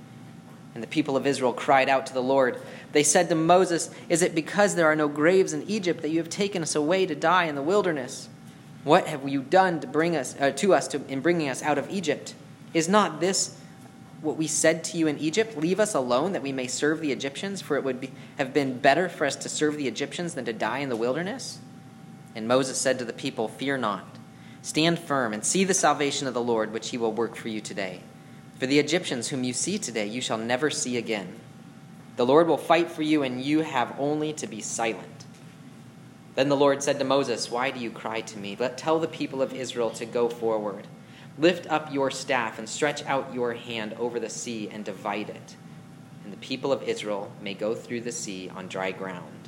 And 0.73 0.81
the 0.81 0.87
people 0.87 1.17
of 1.17 1.27
Israel 1.27 1.53
cried 1.53 1.89
out 1.89 2.05
to 2.07 2.13
the 2.13 2.21
Lord. 2.21 2.61
They 2.93 3.03
said 3.03 3.29
to 3.29 3.35
Moses, 3.35 3.89
Is 4.09 4.21
it 4.21 4.33
because 4.33 4.75
there 4.75 4.87
are 4.87 4.95
no 4.95 5.07
graves 5.07 5.53
in 5.53 5.63
Egypt 5.63 6.01
that 6.01 6.09
you 6.09 6.19
have 6.19 6.29
taken 6.29 6.61
us 6.61 6.75
away 6.75 7.05
to 7.05 7.15
die 7.15 7.45
in 7.45 7.55
the 7.55 7.61
wilderness? 7.61 8.29
What 8.83 9.07
have 9.07 9.27
you 9.27 9.41
done 9.41 9.79
to 9.81 9.87
bring 9.87 10.15
us 10.15 10.35
uh, 10.39 10.51
to 10.51 10.73
us 10.73 10.87
to, 10.89 11.05
in 11.07 11.21
bringing 11.21 11.49
us 11.49 11.61
out 11.61 11.77
of 11.77 11.89
Egypt? 11.89 12.33
Is 12.73 12.87
not 12.87 13.19
this 13.19 13.59
what 14.21 14.37
we 14.37 14.47
said 14.47 14.83
to 14.85 14.97
you 14.97 15.07
in 15.07 15.17
Egypt? 15.19 15.57
Leave 15.57 15.79
us 15.79 15.93
alone 15.93 16.31
that 16.31 16.41
we 16.41 16.51
may 16.51 16.67
serve 16.67 17.01
the 17.01 17.11
Egyptians, 17.11 17.61
for 17.61 17.75
it 17.75 17.83
would 17.83 17.99
be, 17.99 18.11
have 18.37 18.53
been 18.53 18.79
better 18.79 19.09
for 19.09 19.25
us 19.25 19.35
to 19.35 19.49
serve 19.49 19.77
the 19.77 19.87
Egyptians 19.87 20.33
than 20.33 20.45
to 20.45 20.53
die 20.53 20.79
in 20.79 20.89
the 20.89 20.95
wilderness? 20.95 21.59
And 22.33 22.47
Moses 22.47 22.77
said 22.77 22.97
to 22.99 23.05
the 23.05 23.13
people, 23.13 23.47
Fear 23.47 23.79
not, 23.79 24.05
stand 24.61 24.99
firm 24.99 25.33
and 25.33 25.43
see 25.43 25.63
the 25.63 25.73
salvation 25.73 26.27
of 26.27 26.33
the 26.33 26.41
Lord, 26.41 26.71
which 26.71 26.89
he 26.89 26.97
will 26.97 27.11
work 27.11 27.35
for 27.35 27.49
you 27.49 27.61
today. 27.61 28.01
For 28.61 28.67
the 28.67 28.77
Egyptians 28.77 29.29
whom 29.29 29.43
you 29.43 29.53
see 29.53 29.79
today, 29.79 30.05
you 30.05 30.21
shall 30.21 30.37
never 30.37 30.69
see 30.69 30.95
again. 30.95 31.33
The 32.15 32.27
Lord 32.27 32.47
will 32.47 32.59
fight 32.59 32.91
for 32.91 33.01
you, 33.01 33.23
and 33.23 33.41
you 33.41 33.61
have 33.61 33.95
only 33.97 34.33
to 34.33 34.45
be 34.45 34.61
silent. 34.61 35.25
Then 36.35 36.47
the 36.47 36.55
Lord 36.55 36.83
said 36.83 36.99
to 36.99 37.03
Moses, 37.03 37.49
Why 37.49 37.71
do 37.71 37.79
you 37.79 37.89
cry 37.89 38.21
to 38.21 38.37
me? 38.37 38.55
Let 38.59 38.77
tell 38.77 38.99
the 38.99 39.07
people 39.07 39.41
of 39.41 39.51
Israel 39.51 39.89
to 39.89 40.05
go 40.05 40.29
forward. 40.29 40.85
Lift 41.39 41.65
up 41.71 41.91
your 41.91 42.11
staff 42.11 42.59
and 42.59 42.69
stretch 42.69 43.03
out 43.05 43.33
your 43.33 43.55
hand 43.55 43.93
over 43.93 44.19
the 44.19 44.29
sea 44.29 44.69
and 44.69 44.85
divide 44.85 45.31
it, 45.31 45.55
and 46.23 46.31
the 46.31 46.37
people 46.37 46.71
of 46.71 46.83
Israel 46.83 47.31
may 47.41 47.55
go 47.55 47.73
through 47.73 48.01
the 48.01 48.11
sea 48.11 48.51
on 48.55 48.67
dry 48.67 48.91
ground. 48.91 49.40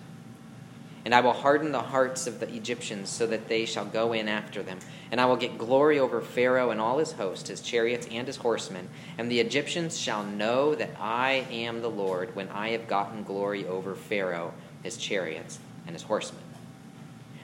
And 1.06 1.14
I 1.14 1.20
will 1.20 1.34
harden 1.34 1.72
the 1.72 1.82
hearts 1.82 2.28
of 2.28 2.40
the 2.40 2.54
Egyptians 2.54 3.10
so 3.10 3.28
that 3.28 3.50
they 3.50 3.66
shall 3.66 3.86
go 3.86 4.14
in 4.14 4.30
after 4.30 4.64
them. 4.64 4.80
And 5.12 5.20
I 5.20 5.26
will 5.26 5.36
get 5.36 5.58
glory 5.58 6.00
over 6.00 6.22
Pharaoh 6.22 6.70
and 6.70 6.80
all 6.80 6.98
his 7.00 7.12
host, 7.14 7.50
his 7.50 7.62
chariots 7.62 8.08
and 8.10 8.26
his 8.26 8.38
horsemen. 8.38 8.88
And 9.18 9.30
the 9.30 9.42
Egyptians 9.42 9.98
shall 10.00 10.24
know 10.24 10.76
that 10.76 10.92
I 11.00 11.46
am 11.52 11.82
the 11.82 11.90
Lord 11.90 12.36
when 12.36 12.48
I 12.50 12.70
have 12.70 12.88
gotten 12.88 13.24
glory 13.24 13.68
over 13.68 13.96
Pharaoh, 13.96 14.54
his 14.82 14.96
chariots, 14.96 15.60
and 15.86 15.94
his 15.94 16.04
horsemen. 16.04 16.42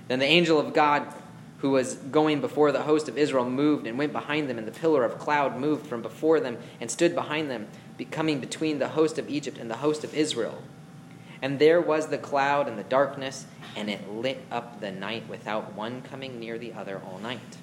Then 0.08 0.20
the 0.20 0.26
angel 0.26 0.60
of 0.60 0.74
God 0.74 1.14
who 1.60 1.72
was 1.72 1.96
going 1.96 2.40
before 2.40 2.72
the 2.72 2.84
host 2.84 3.10
of 3.10 3.18
Israel 3.18 3.48
moved 3.48 3.86
and 3.86 3.98
went 3.98 4.14
behind 4.14 4.50
them, 4.50 4.58
and 4.58 4.68
the 4.68 4.72
pillar 4.72 5.04
of 5.04 5.20
cloud 5.20 5.58
moved 5.58 5.86
from 5.86 6.02
before 6.02 6.40
them 6.40 6.58
and 6.80 6.90
stood 6.90 7.14
behind 7.14 7.52
them, 7.52 7.68
becoming 7.98 8.40
between 8.40 8.80
the 8.80 8.88
host 8.90 9.20
of 9.20 9.30
Egypt 9.30 9.58
and 9.58 9.70
the 9.70 9.78
host 9.78 10.06
of 10.06 10.16
Israel. 10.16 10.64
And 11.42 11.60
there 11.60 11.80
was 11.80 12.08
the 12.08 12.18
cloud 12.18 12.68
and 12.68 12.78
the 12.78 12.84
darkness, 12.84 13.46
and 13.76 13.90
it 13.90 14.12
lit 14.12 14.42
up 14.52 14.82
the 14.82 14.92
night 14.92 15.30
without 15.30 15.74
one 15.74 16.02
coming 16.02 16.40
near 16.40 16.58
the 16.58 16.74
other 16.74 17.02
all 17.06 17.20
night. 17.20 17.58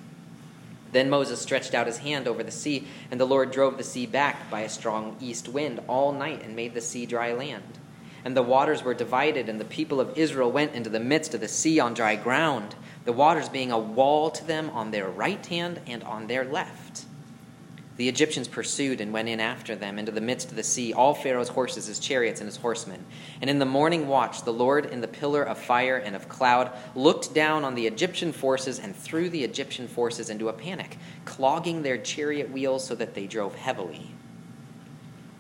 Then 0.93 1.11
Moses 1.11 1.41
stretched 1.41 1.75
out 1.75 1.87
his 1.87 1.99
hand 1.99 2.27
over 2.27 2.43
the 2.43 2.51
sea, 2.51 2.87
and 3.11 3.21
the 3.21 3.27
Lord 3.27 3.51
drove 3.51 3.77
the 3.77 3.85
sea 3.85 4.07
back 4.07 4.51
by 4.51 4.61
a 4.61 4.69
strong 4.69 5.17
east 5.21 5.49
wind 5.49 5.81
all 5.89 6.13
night 6.13 6.43
and 6.43 6.57
made 6.57 6.75
the 6.75 6.81
sea 6.81 7.05
dry 7.05 7.33
land. 7.33 7.79
And 8.25 8.37
the 8.37 8.43
waters 8.43 8.83
were 8.83 8.95
divided, 8.95 9.49
and 9.49 9.61
the 9.61 9.65
people 9.65 10.01
of 10.01 10.17
Israel 10.17 10.51
went 10.51 10.75
into 10.75 10.91
the 10.91 11.01
midst 11.01 11.35
of 11.35 11.41
the 11.41 11.49
sea 11.49 11.79
on 11.79 11.95
dry 11.95 12.17
ground, 12.17 12.75
the 13.05 13.13
waters 13.13 13.49
being 13.49 13.71
a 13.71 13.79
wall 13.79 14.31
to 14.31 14.45
them 14.45 14.71
on 14.71 14.91
their 14.91 15.09
right 15.09 15.45
hand 15.47 15.81
and 15.87 16.03
on 16.03 16.27
their 16.27 16.45
left. 16.45 17.05
The 17.97 18.09
Egyptians 18.11 18.47
pursued 18.47 19.01
and 19.01 19.13
went 19.13 19.29
in 19.29 19.41
after 19.41 19.75
them 19.75 19.99
into 19.99 20.13
the 20.13 20.21
midst 20.21 20.51
of 20.51 20.57
the 20.57 20.63
sea, 20.63 20.93
all 20.93 21.15
Pharaoh's 21.15 21.49
horses, 21.49 21.87
his 21.87 21.99
chariots, 21.99 22.41
and 22.41 22.49
his 22.49 22.59
horsemen. 22.59 23.03
And 23.41 23.49
in 23.49 23.59
the 23.59 23.65
morning 23.65 24.07
watch, 24.07 24.43
the 24.43 24.53
Lord, 24.53 24.85
in 24.87 25.01
the 25.01 25.09
pillar 25.09 25.43
of 25.43 25.59
fire 25.59 25.97
and 25.97 26.15
of 26.15 26.29
cloud, 26.29 26.71
looked 26.95 27.33
down 27.33 27.65
on 27.65 27.75
the 27.75 27.87
Egyptian 27.87 28.33
forces 28.33 28.79
and 28.79 28.95
threw 28.95 29.31
the 29.31 29.45
Egyptian 29.45 29.89
forces 29.89 30.29
into 30.29 30.51
a 30.51 30.53
panic, 30.53 30.99
clogging 31.25 31.83
their 31.83 31.97
chariot 31.97 32.51
wheels 32.51 32.87
so 32.87 32.95
that 32.95 33.15
they 33.15 33.27
drove 33.27 33.55
heavily. 33.55 34.11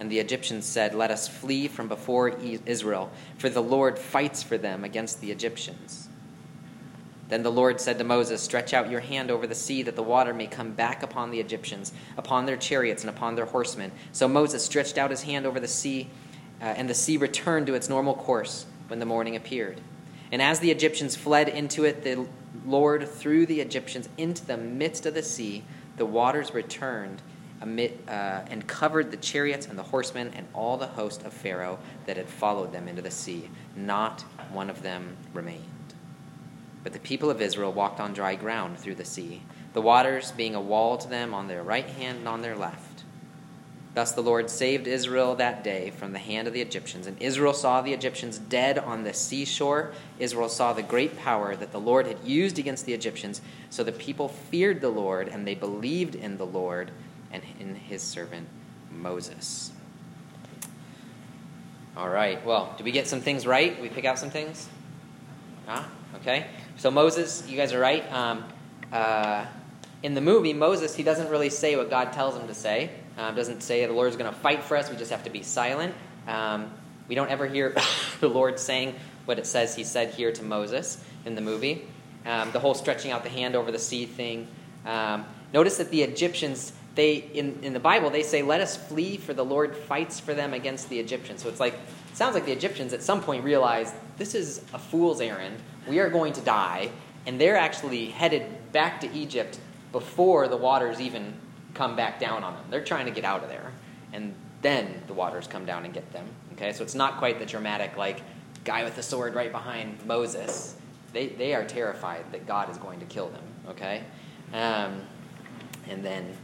And 0.00 0.10
the 0.10 0.18
Egyptians 0.18 0.64
said, 0.64 0.94
Let 0.94 1.10
us 1.10 1.28
flee 1.28 1.68
from 1.68 1.88
before 1.88 2.30
Israel, 2.64 3.10
for 3.36 3.50
the 3.50 3.62
Lord 3.62 3.98
fights 3.98 4.42
for 4.42 4.56
them 4.56 4.82
against 4.82 5.20
the 5.20 5.30
Egyptians. 5.30 6.05
Then 7.28 7.42
the 7.42 7.50
Lord 7.50 7.80
said 7.80 7.98
to 7.98 8.04
Moses, 8.04 8.40
Stretch 8.40 8.72
out 8.72 8.90
your 8.90 9.00
hand 9.00 9.30
over 9.30 9.46
the 9.46 9.54
sea, 9.54 9.82
that 9.82 9.96
the 9.96 10.02
water 10.02 10.32
may 10.32 10.46
come 10.46 10.72
back 10.72 11.02
upon 11.02 11.30
the 11.30 11.40
Egyptians, 11.40 11.92
upon 12.16 12.46
their 12.46 12.56
chariots, 12.56 13.02
and 13.02 13.10
upon 13.10 13.34
their 13.34 13.46
horsemen. 13.46 13.90
So 14.12 14.28
Moses 14.28 14.64
stretched 14.64 14.96
out 14.96 15.10
his 15.10 15.22
hand 15.22 15.46
over 15.46 15.58
the 15.58 15.68
sea, 15.68 16.08
uh, 16.60 16.64
and 16.64 16.88
the 16.88 16.94
sea 16.94 17.16
returned 17.16 17.66
to 17.66 17.74
its 17.74 17.88
normal 17.88 18.14
course 18.14 18.66
when 18.88 19.00
the 19.00 19.06
morning 19.06 19.34
appeared. 19.34 19.80
And 20.30 20.40
as 20.40 20.60
the 20.60 20.70
Egyptians 20.70 21.16
fled 21.16 21.48
into 21.48 21.84
it, 21.84 22.02
the 22.02 22.26
Lord 22.64 23.08
threw 23.08 23.46
the 23.46 23.60
Egyptians 23.60 24.08
into 24.16 24.44
the 24.44 24.56
midst 24.56 25.06
of 25.06 25.14
the 25.14 25.22
sea. 25.22 25.64
The 25.96 26.06
waters 26.06 26.54
returned 26.54 27.22
amid, 27.60 27.98
uh, 28.08 28.42
and 28.50 28.66
covered 28.66 29.10
the 29.10 29.16
chariots 29.16 29.66
and 29.66 29.78
the 29.78 29.82
horsemen 29.82 30.32
and 30.34 30.46
all 30.52 30.76
the 30.76 30.86
host 30.86 31.24
of 31.24 31.32
Pharaoh 31.32 31.78
that 32.06 32.16
had 32.16 32.28
followed 32.28 32.72
them 32.72 32.88
into 32.88 33.02
the 33.02 33.10
sea. 33.10 33.48
Not 33.74 34.22
one 34.52 34.70
of 34.70 34.82
them 34.82 35.16
remained. 35.32 35.64
But 36.86 36.92
the 36.92 37.00
people 37.00 37.30
of 37.30 37.42
Israel 37.42 37.72
walked 37.72 37.98
on 37.98 38.12
dry 38.12 38.36
ground 38.36 38.78
through 38.78 38.94
the 38.94 39.04
sea, 39.04 39.42
the 39.72 39.82
waters 39.82 40.30
being 40.30 40.54
a 40.54 40.60
wall 40.60 40.96
to 40.98 41.08
them 41.08 41.34
on 41.34 41.48
their 41.48 41.64
right 41.64 41.84
hand 41.84 42.18
and 42.18 42.28
on 42.28 42.42
their 42.42 42.54
left. 42.54 43.02
Thus 43.94 44.12
the 44.12 44.20
Lord 44.20 44.48
saved 44.48 44.86
Israel 44.86 45.34
that 45.34 45.64
day 45.64 45.90
from 45.90 46.12
the 46.12 46.20
hand 46.20 46.46
of 46.46 46.54
the 46.54 46.60
Egyptians. 46.60 47.08
And 47.08 47.20
Israel 47.20 47.54
saw 47.54 47.82
the 47.82 47.92
Egyptians 47.92 48.38
dead 48.38 48.78
on 48.78 49.02
the 49.02 49.12
seashore. 49.12 49.94
Israel 50.20 50.48
saw 50.48 50.72
the 50.72 50.84
great 50.84 51.18
power 51.18 51.56
that 51.56 51.72
the 51.72 51.80
Lord 51.80 52.06
had 52.06 52.22
used 52.22 52.56
against 52.56 52.86
the 52.86 52.94
Egyptians. 52.94 53.40
So 53.68 53.82
the 53.82 53.90
people 53.90 54.28
feared 54.28 54.80
the 54.80 54.88
Lord, 54.88 55.26
and 55.26 55.44
they 55.44 55.56
believed 55.56 56.14
in 56.14 56.38
the 56.38 56.46
Lord 56.46 56.92
and 57.32 57.42
in 57.58 57.74
his 57.74 58.00
servant 58.00 58.46
Moses. 58.92 59.72
All 61.96 62.08
right, 62.08 62.46
well, 62.46 62.74
did 62.76 62.84
we 62.84 62.92
get 62.92 63.08
some 63.08 63.22
things 63.22 63.44
right? 63.44 63.74
Did 63.74 63.82
we 63.82 63.88
pick 63.88 64.04
out 64.04 64.20
some 64.20 64.30
things? 64.30 64.68
Ah, 65.66 65.88
okay. 66.14 66.46
So 66.78 66.90
Moses, 66.90 67.42
you 67.48 67.56
guys 67.56 67.72
are 67.72 67.80
right. 67.80 68.10
Um, 68.12 68.44
uh, 68.92 69.46
in 70.02 70.12
the 70.12 70.20
movie, 70.20 70.52
Moses, 70.52 70.94
he 70.94 71.02
doesn't 71.02 71.30
really 71.30 71.48
say 71.48 71.74
what 71.74 71.88
God 71.88 72.12
tells 72.12 72.36
him 72.36 72.46
to 72.48 72.54
say. 72.54 72.90
Um, 73.16 73.34
doesn't 73.34 73.62
say 73.62 73.86
the 73.86 73.94
Lord's 73.94 74.16
going 74.16 74.30
to 74.30 74.38
fight 74.40 74.62
for 74.62 74.76
us. 74.76 74.90
We 74.90 74.96
just 74.96 75.10
have 75.10 75.24
to 75.24 75.30
be 75.30 75.42
silent. 75.42 75.94
Um, 76.28 76.70
we 77.08 77.14
don't 77.14 77.30
ever 77.30 77.46
hear 77.46 77.74
the 78.20 78.28
Lord 78.28 78.58
saying 78.58 78.94
what 79.24 79.38
it 79.38 79.46
says 79.46 79.74
he 79.74 79.84
said 79.84 80.12
here 80.12 80.32
to 80.32 80.42
Moses 80.42 81.02
in 81.24 81.34
the 81.34 81.40
movie. 81.40 81.86
Um, 82.26 82.52
the 82.52 82.60
whole 82.60 82.74
stretching 82.74 83.10
out 83.10 83.22
the 83.22 83.30
hand 83.30 83.56
over 83.56 83.72
the 83.72 83.78
sea 83.78 84.04
thing. 84.04 84.46
Um, 84.84 85.24
notice 85.54 85.78
that 85.78 85.90
the 85.90 86.02
Egyptians, 86.02 86.72
they 86.96 87.16
in, 87.16 87.60
in 87.62 87.72
the 87.72 87.80
Bible, 87.80 88.10
they 88.10 88.24
say, 88.24 88.42
"Let 88.42 88.60
us 88.60 88.76
flee, 88.76 89.16
for 89.16 89.32
the 89.32 89.44
Lord 89.44 89.76
fights 89.76 90.18
for 90.18 90.34
them 90.34 90.52
against 90.52 90.88
the 90.88 90.98
Egyptians." 90.98 91.42
So 91.42 91.48
it's 91.48 91.60
like 91.60 91.74
it 91.74 92.16
sounds 92.16 92.34
like 92.34 92.46
the 92.46 92.52
Egyptians 92.52 92.92
at 92.92 93.02
some 93.02 93.22
point 93.22 93.44
realized 93.44 93.94
this 94.18 94.34
is 94.34 94.64
a 94.74 94.78
fool's 94.78 95.20
errand 95.20 95.60
we 95.86 96.00
are 96.00 96.10
going 96.10 96.32
to 96.34 96.40
die. 96.40 96.90
And 97.26 97.40
they're 97.40 97.56
actually 97.56 98.06
headed 98.06 98.72
back 98.72 99.00
to 99.00 99.12
Egypt 99.12 99.58
before 99.92 100.48
the 100.48 100.56
waters 100.56 101.00
even 101.00 101.34
come 101.74 101.96
back 101.96 102.20
down 102.20 102.44
on 102.44 102.54
them. 102.54 102.64
They're 102.70 102.84
trying 102.84 103.06
to 103.06 103.12
get 103.12 103.24
out 103.24 103.42
of 103.42 103.48
there. 103.48 103.72
And 104.12 104.34
then 104.62 105.02
the 105.06 105.12
waters 105.12 105.46
come 105.46 105.66
down 105.66 105.84
and 105.84 105.92
get 105.92 106.12
them. 106.12 106.26
Okay, 106.52 106.72
so 106.72 106.82
it's 106.82 106.94
not 106.94 107.18
quite 107.18 107.38
the 107.38 107.46
dramatic, 107.46 107.96
like, 107.96 108.22
guy 108.64 108.84
with 108.84 108.96
the 108.96 109.02
sword 109.02 109.34
right 109.34 109.52
behind 109.52 110.04
Moses. 110.06 110.76
They, 111.12 111.28
they 111.28 111.54
are 111.54 111.64
terrified 111.64 112.24
that 112.32 112.46
God 112.46 112.70
is 112.70 112.78
going 112.78 113.00
to 113.00 113.06
kill 113.06 113.28
them. 113.28 113.44
Okay? 113.70 114.02
Um, 114.52 115.02
and 115.88 116.04
then 116.04 116.36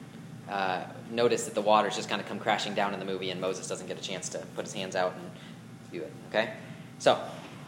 uh, 0.52 0.84
notice 1.10 1.44
that 1.44 1.54
the 1.54 1.62
waters 1.62 1.96
just 1.96 2.10
kind 2.10 2.20
of 2.20 2.28
come 2.28 2.38
crashing 2.38 2.74
down 2.74 2.92
in 2.92 3.00
the 3.00 3.06
movie, 3.06 3.30
and 3.30 3.40
Moses 3.40 3.66
doesn't 3.66 3.86
get 3.86 3.98
a 3.98 4.02
chance 4.02 4.28
to 4.28 4.38
put 4.54 4.66
his 4.66 4.74
hands 4.74 4.94
out 4.94 5.14
and 5.14 5.30
do 5.90 6.02
it. 6.02 6.12
Okay? 6.28 6.52
So, 6.98 7.18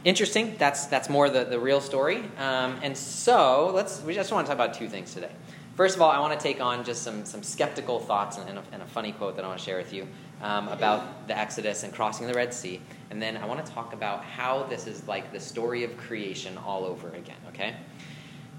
interesting. 0.04 0.54
That's 0.58 0.84
that's 0.86 1.08
more 1.08 1.30
the, 1.30 1.44
the 1.44 1.58
real 1.58 1.80
story. 1.80 2.18
Um, 2.38 2.78
and 2.82 2.94
so 2.94 3.70
let's 3.74 4.02
we 4.02 4.12
just 4.12 4.30
want 4.32 4.46
to 4.46 4.52
talk 4.52 4.62
about 4.62 4.74
two 4.74 4.88
things 4.88 5.14
today. 5.14 5.30
First 5.76 5.96
of 5.96 6.02
all, 6.02 6.10
I 6.10 6.20
want 6.20 6.38
to 6.38 6.42
take 6.42 6.60
on 6.60 6.84
just 6.84 7.02
some 7.02 7.24
some 7.24 7.42
skeptical 7.42 8.00
thoughts 8.00 8.36
and 8.36 8.58
a, 8.58 8.62
and 8.70 8.82
a 8.82 8.86
funny 8.86 9.12
quote 9.12 9.36
that 9.36 9.46
I 9.46 9.48
want 9.48 9.58
to 9.58 9.64
share 9.64 9.78
with 9.78 9.94
you 9.94 10.06
um, 10.42 10.68
about 10.68 11.26
the 11.26 11.36
Exodus 11.38 11.84
and 11.84 11.92
crossing 11.92 12.26
the 12.26 12.34
Red 12.34 12.52
Sea. 12.52 12.82
And 13.10 13.20
then 13.20 13.38
I 13.38 13.46
want 13.46 13.64
to 13.64 13.72
talk 13.72 13.94
about 13.94 14.22
how 14.24 14.64
this 14.64 14.86
is 14.86 15.08
like 15.08 15.32
the 15.32 15.40
story 15.40 15.84
of 15.84 15.96
creation 15.96 16.58
all 16.58 16.84
over 16.84 17.08
again. 17.08 17.40
Okay. 17.48 17.74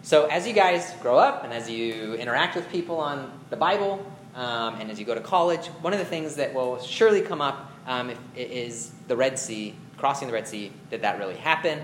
So 0.01 0.27
as 0.27 0.45
you 0.45 0.53
guys 0.53 0.93
grow 1.01 1.17
up 1.17 1.43
and 1.43 1.51
as 1.51 1.67
you 1.67 2.13
interact 2.13 2.55
with 2.55 2.69
people 2.69 2.97
on 2.97 3.31
the 3.49 3.55
Bible 3.55 4.05
um, 4.35 4.75
and 4.75 4.91
as 4.91 4.99
you 4.99 5.05
go 5.05 5.15
to 5.15 5.21
college, 5.21 5.67
one 5.81 5.93
of 5.93 5.99
the 5.99 6.05
things 6.05 6.35
that 6.35 6.53
will 6.53 6.79
surely 6.81 7.21
come 7.21 7.41
up 7.41 7.71
um, 7.87 8.09
if, 8.09 8.19
is 8.35 8.91
the 9.07 9.15
Red 9.15 9.39
Sea 9.39 9.75
crossing 9.97 10.27
the 10.27 10.33
Red 10.33 10.47
Sea, 10.47 10.71
did 10.89 11.01
that 11.01 11.17
really 11.17 11.35
happen? 11.35 11.81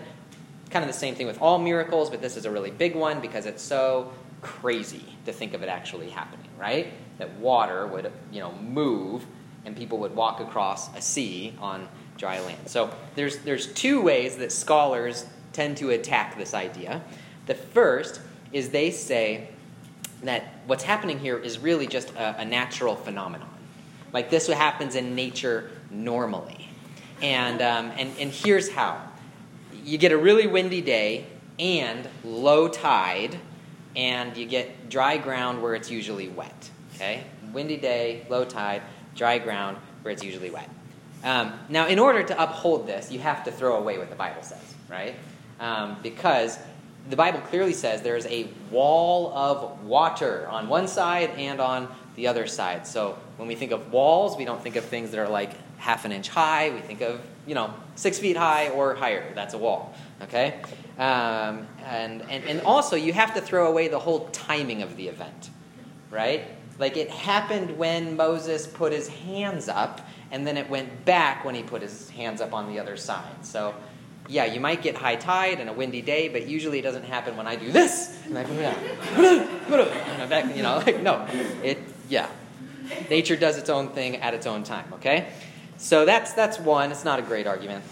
Kind 0.69 0.83
of 0.83 0.91
the 0.91 0.97
same 0.97 1.15
thing 1.15 1.27
with 1.27 1.41
all 1.41 1.57
miracles, 1.57 2.09
but 2.09 2.21
this 2.21 2.37
is 2.37 2.45
a 2.45 2.51
really 2.51 2.71
big 2.71 2.95
one 2.95 3.21
because 3.21 3.45
it's 3.45 3.61
so 3.61 4.11
crazy 4.41 5.03
to 5.25 5.33
think 5.33 5.53
of 5.53 5.63
it 5.63 5.69
actually 5.69 6.09
happening, 6.09 6.49
right? 6.57 6.87
That 7.17 7.31
water 7.35 7.87
would, 7.87 8.11
you 8.31 8.39
know, 8.39 8.51
move 8.53 9.25
and 9.65 9.75
people 9.75 9.99
would 9.99 10.15
walk 10.15 10.39
across 10.39 10.95
a 10.95 11.01
sea 11.01 11.53
on 11.59 11.87
dry 12.17 12.39
land. 12.41 12.67
So 12.67 12.93
there's 13.15 13.37
there's 13.39 13.67
two 13.67 14.01
ways 14.01 14.37
that 14.37 14.51
scholars 14.51 15.25
tend 15.53 15.77
to 15.77 15.91
attack 15.91 16.37
this 16.37 16.53
idea. 16.53 17.01
The 17.45 17.55
first 17.55 18.21
is 18.51 18.69
they 18.69 18.91
say 18.91 19.49
that 20.23 20.43
what's 20.67 20.83
happening 20.83 21.19
here 21.19 21.37
is 21.37 21.59
really 21.59 21.87
just 21.87 22.11
a, 22.11 22.41
a 22.41 22.45
natural 22.45 22.95
phenomenon. 22.95 23.49
Like 24.13 24.29
this 24.29 24.47
happens 24.47 24.95
in 24.95 25.15
nature 25.15 25.71
normally. 25.89 26.69
And, 27.21 27.61
um, 27.61 27.91
and, 27.97 28.11
and 28.19 28.31
here's 28.31 28.69
how 28.69 29.01
you 29.83 29.97
get 29.97 30.11
a 30.11 30.17
really 30.17 30.47
windy 30.47 30.81
day 30.81 31.25
and 31.59 32.07
low 32.23 32.67
tide, 32.67 33.37
and 33.95 34.35
you 34.35 34.45
get 34.45 34.89
dry 34.89 35.17
ground 35.17 35.61
where 35.61 35.75
it's 35.75 35.91
usually 35.91 36.29
wet. 36.29 36.69
Okay? 36.95 37.23
Windy 37.53 37.77
day, 37.77 38.25
low 38.29 38.45
tide, 38.45 38.81
dry 39.15 39.37
ground 39.37 39.77
where 40.01 40.11
it's 40.11 40.23
usually 40.23 40.49
wet. 40.49 40.69
Um, 41.23 41.53
now, 41.69 41.87
in 41.87 41.99
order 41.99 42.23
to 42.23 42.41
uphold 42.43 42.87
this, 42.87 43.11
you 43.11 43.19
have 43.19 43.43
to 43.43 43.51
throw 43.51 43.77
away 43.77 43.97
what 43.97 44.09
the 44.09 44.15
Bible 44.15 44.41
says, 44.41 44.75
right? 44.89 45.15
Um, 45.59 45.97
because 46.01 46.57
the 47.09 47.15
Bible 47.15 47.39
clearly 47.41 47.73
says 47.73 48.01
there's 48.01 48.25
a 48.27 48.47
wall 48.69 49.33
of 49.35 49.83
water 49.83 50.47
on 50.49 50.67
one 50.67 50.87
side 50.87 51.31
and 51.31 51.59
on 51.59 51.93
the 52.15 52.27
other 52.27 52.47
side. 52.47 52.85
So 52.85 53.17
when 53.37 53.47
we 53.47 53.55
think 53.55 53.71
of 53.71 53.91
walls, 53.91 54.37
we 54.37 54.45
don't 54.45 54.61
think 54.61 54.75
of 54.75 54.85
things 54.85 55.11
that 55.11 55.19
are 55.19 55.29
like 55.29 55.53
half 55.77 56.05
an 56.05 56.11
inch 56.11 56.29
high. 56.29 56.69
We 56.69 56.79
think 56.79 57.01
of, 57.01 57.21
you 57.47 57.55
know, 57.55 57.73
six 57.95 58.19
feet 58.19 58.37
high 58.37 58.69
or 58.69 58.95
higher. 58.95 59.33
That's 59.33 59.53
a 59.53 59.57
wall, 59.57 59.95
okay? 60.21 60.61
Um, 60.97 61.67
and, 61.85 62.21
and, 62.29 62.43
and 62.43 62.61
also, 62.61 62.95
you 62.95 63.13
have 63.13 63.33
to 63.33 63.41
throw 63.41 63.67
away 63.67 63.87
the 63.87 63.99
whole 63.99 64.27
timing 64.29 64.83
of 64.83 64.95
the 64.95 65.07
event, 65.07 65.49
right? 66.11 66.45
Like 66.77 66.97
it 66.97 67.09
happened 67.09 67.77
when 67.77 68.15
Moses 68.15 68.67
put 68.67 68.91
his 68.91 69.07
hands 69.07 69.67
up, 69.67 70.01
and 70.31 70.45
then 70.45 70.57
it 70.57 70.69
went 70.69 71.05
back 71.05 71.43
when 71.43 71.55
he 71.55 71.63
put 71.63 71.81
his 71.81 72.09
hands 72.11 72.41
up 72.41 72.53
on 72.53 72.71
the 72.71 72.79
other 72.79 72.97
side. 72.97 73.45
So 73.45 73.73
yeah, 74.31 74.45
you 74.45 74.61
might 74.61 74.81
get 74.81 74.95
high 74.95 75.17
tide 75.17 75.59
and 75.59 75.69
a 75.69 75.73
windy 75.73 76.01
day, 76.01 76.29
but 76.29 76.47
usually 76.47 76.79
it 76.79 76.83
doesn't 76.83 77.03
happen 77.03 77.35
when 77.35 77.47
I 77.47 77.57
do 77.57 77.69
this 77.69 78.17
and 78.25 78.37
I 78.37 78.45
put 78.45 78.55
it 78.55 78.65
out. 78.65 78.77
back, 80.29 80.55
you 80.55 80.63
know, 80.63 80.77
like 80.85 81.01
no, 81.01 81.27
it 81.61 81.79
yeah. 82.07 82.29
Nature 83.09 83.35
does 83.35 83.57
its 83.57 83.69
own 83.69 83.89
thing 83.89 84.17
at 84.17 84.33
its 84.33 84.47
own 84.47 84.63
time. 84.63 84.85
Okay, 84.93 85.27
so 85.77 86.05
that's 86.05 86.31
that's 86.31 86.59
one. 86.59 86.91
It's 86.91 87.03
not 87.03 87.19
a 87.19 87.21
great 87.21 87.45
argument. 87.45 87.83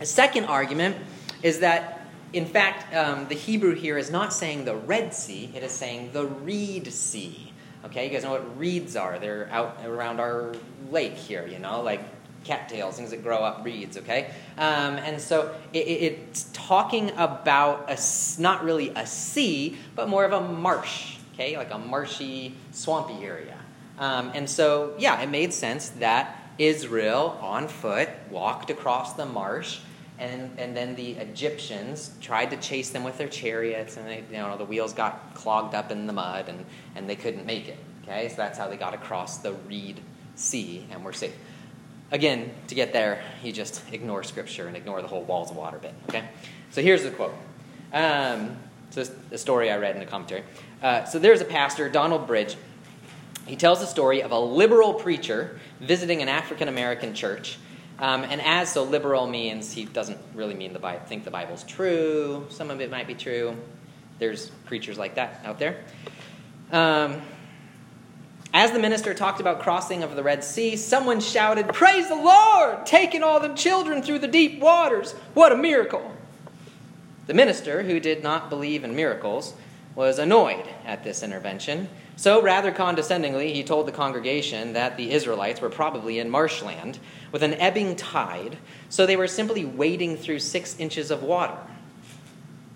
A 0.00 0.06
second 0.06 0.44
argument 0.44 0.96
is 1.42 1.60
that. 1.60 1.98
In 2.34 2.46
fact, 2.46 2.94
um, 2.94 3.28
the 3.28 3.34
Hebrew 3.34 3.74
here 3.74 3.98
is 3.98 4.10
not 4.10 4.32
saying 4.32 4.64
the 4.64 4.74
Red 4.74 5.12
Sea, 5.12 5.52
it 5.54 5.62
is 5.62 5.70
saying 5.70 6.12
the 6.14 6.24
Reed 6.24 6.90
Sea. 6.90 7.52
Okay, 7.84 8.06
you 8.06 8.10
guys 8.10 8.22
know 8.24 8.30
what 8.30 8.58
reeds 8.58 8.96
are? 8.96 9.18
They're 9.18 9.50
out 9.52 9.76
around 9.84 10.18
our 10.18 10.54
lake 10.90 11.12
here, 11.12 11.46
you 11.46 11.58
know, 11.58 11.82
like 11.82 12.00
cattails, 12.44 12.96
things 12.96 13.10
that 13.10 13.22
grow 13.22 13.38
up 13.38 13.64
reeds, 13.64 13.96
okay? 13.98 14.30
Um, 14.58 14.96
and 14.96 15.20
so 15.20 15.54
it, 15.72 15.78
it's 15.78 16.50
talking 16.52 17.10
about 17.16 17.90
a, 17.90 17.98
not 18.40 18.64
really 18.64 18.90
a 18.90 19.06
sea, 19.06 19.76
but 19.94 20.08
more 20.08 20.24
of 20.24 20.32
a 20.32 20.40
marsh, 20.40 21.16
okay? 21.34 21.56
Like 21.56 21.72
a 21.72 21.78
marshy, 21.78 22.54
swampy 22.70 23.24
area. 23.24 23.58
Um, 23.98 24.32
and 24.34 24.48
so, 24.48 24.94
yeah, 24.98 25.20
it 25.20 25.30
made 25.30 25.52
sense 25.52 25.90
that 25.90 26.38
Israel 26.58 27.38
on 27.40 27.68
foot 27.68 28.08
walked 28.30 28.70
across 28.70 29.14
the 29.14 29.26
marsh. 29.26 29.80
And, 30.18 30.56
and 30.58 30.76
then 30.76 30.94
the 30.94 31.12
Egyptians 31.12 32.12
tried 32.20 32.50
to 32.50 32.56
chase 32.56 32.90
them 32.90 33.02
with 33.02 33.18
their 33.18 33.28
chariots, 33.28 33.96
and 33.96 34.06
they, 34.06 34.22
you 34.30 34.36
know, 34.36 34.56
the 34.56 34.64
wheels 34.64 34.92
got 34.92 35.34
clogged 35.34 35.74
up 35.74 35.90
in 35.90 36.06
the 36.06 36.12
mud, 36.12 36.48
and, 36.48 36.64
and 36.94 37.10
they 37.10 37.16
couldn't 37.16 37.44
make 37.44 37.66
it. 37.66 37.78
Okay, 38.02 38.28
so 38.28 38.36
that's 38.36 38.56
how 38.56 38.68
they 38.68 38.76
got 38.76 38.94
across 38.94 39.38
the 39.38 39.52
Reed 39.52 40.00
Sea 40.36 40.86
and 40.92 41.04
were 41.04 41.12
safe. 41.12 41.34
Again, 42.12 42.52
to 42.68 42.74
get 42.74 42.92
there, 42.92 43.24
you 43.42 43.52
just 43.52 43.82
ignore 43.90 44.22
Scripture 44.22 44.68
and 44.68 44.76
ignore 44.76 45.00
the 45.00 45.08
whole 45.08 45.22
walls 45.22 45.50
of 45.50 45.56
water 45.56 45.78
bit. 45.78 45.94
Okay? 46.10 46.22
So 46.70 46.82
here's 46.82 47.02
the 47.02 47.10
quote. 47.10 47.34
Um, 47.92 48.58
so 48.90 49.02
the 49.02 49.38
story 49.38 49.70
I 49.70 49.78
read 49.78 49.94
in 49.94 50.00
the 50.00 50.06
commentary. 50.06 50.44
Uh, 50.82 51.04
so 51.04 51.18
there's 51.18 51.40
a 51.40 51.46
pastor, 51.46 51.88
Donald 51.88 52.26
Bridge. 52.26 52.56
He 53.46 53.56
tells 53.56 53.80
the 53.80 53.86
story 53.86 54.22
of 54.22 54.30
a 54.30 54.38
liberal 54.38 54.92
preacher 54.92 55.58
visiting 55.80 56.20
an 56.20 56.28
African 56.28 56.68
American 56.68 57.14
church. 57.14 57.56
Um, 57.98 58.24
and 58.24 58.42
as 58.42 58.72
so 58.72 58.84
liberal 58.84 59.26
means, 59.26 59.72
he 59.72 59.86
doesn't 59.86 60.18
really 60.34 60.54
mean 60.54 60.74
the 60.74 60.78
Bible, 60.78 61.04
think 61.06 61.24
the 61.24 61.30
Bible's 61.30 61.64
true. 61.64 62.46
Some 62.50 62.70
of 62.70 62.80
it 62.82 62.90
might 62.90 63.06
be 63.06 63.14
true. 63.14 63.56
There's 64.18 64.50
preachers 64.66 64.98
like 64.98 65.14
that 65.14 65.40
out 65.44 65.58
there. 65.58 65.82
Um, 66.70 67.22
as 68.52 68.70
the 68.70 68.78
minister 68.78 69.14
talked 69.14 69.40
about 69.40 69.60
crossing 69.60 70.02
of 70.02 70.14
the 70.14 70.22
Red 70.22 70.44
Sea, 70.44 70.76
someone 70.76 71.20
shouted, 71.20 71.68
Praise 71.68 72.08
the 72.08 72.14
Lord! 72.14 72.84
Taking 72.84 73.22
all 73.22 73.40
the 73.40 73.54
children 73.54 74.02
through 74.02 74.18
the 74.18 74.28
deep 74.28 74.60
waters! 74.60 75.12
What 75.34 75.52
a 75.52 75.56
miracle! 75.56 76.14
The 77.26 77.34
minister, 77.34 77.82
who 77.82 77.98
did 78.00 78.22
not 78.22 78.50
believe 78.50 78.84
in 78.84 78.94
miracles, 78.94 79.54
was 79.94 80.18
annoyed 80.18 80.66
at 80.84 81.04
this 81.04 81.22
intervention. 81.22 81.88
So, 82.16 82.42
rather 82.42 82.72
condescendingly, 82.72 83.54
he 83.54 83.64
told 83.64 83.86
the 83.86 83.92
congregation 83.92 84.74
that 84.74 84.96
the 84.96 85.12
Israelites 85.12 85.60
were 85.60 85.70
probably 85.70 86.18
in 86.18 86.28
marshland 86.28 86.98
with 87.30 87.42
an 87.42 87.54
ebbing 87.54 87.96
tide, 87.96 88.58
so 88.90 89.06
they 89.06 89.16
were 89.16 89.28
simply 89.28 89.64
wading 89.64 90.16
through 90.16 90.40
six 90.40 90.78
inches 90.78 91.10
of 91.10 91.22
water. 91.22 91.56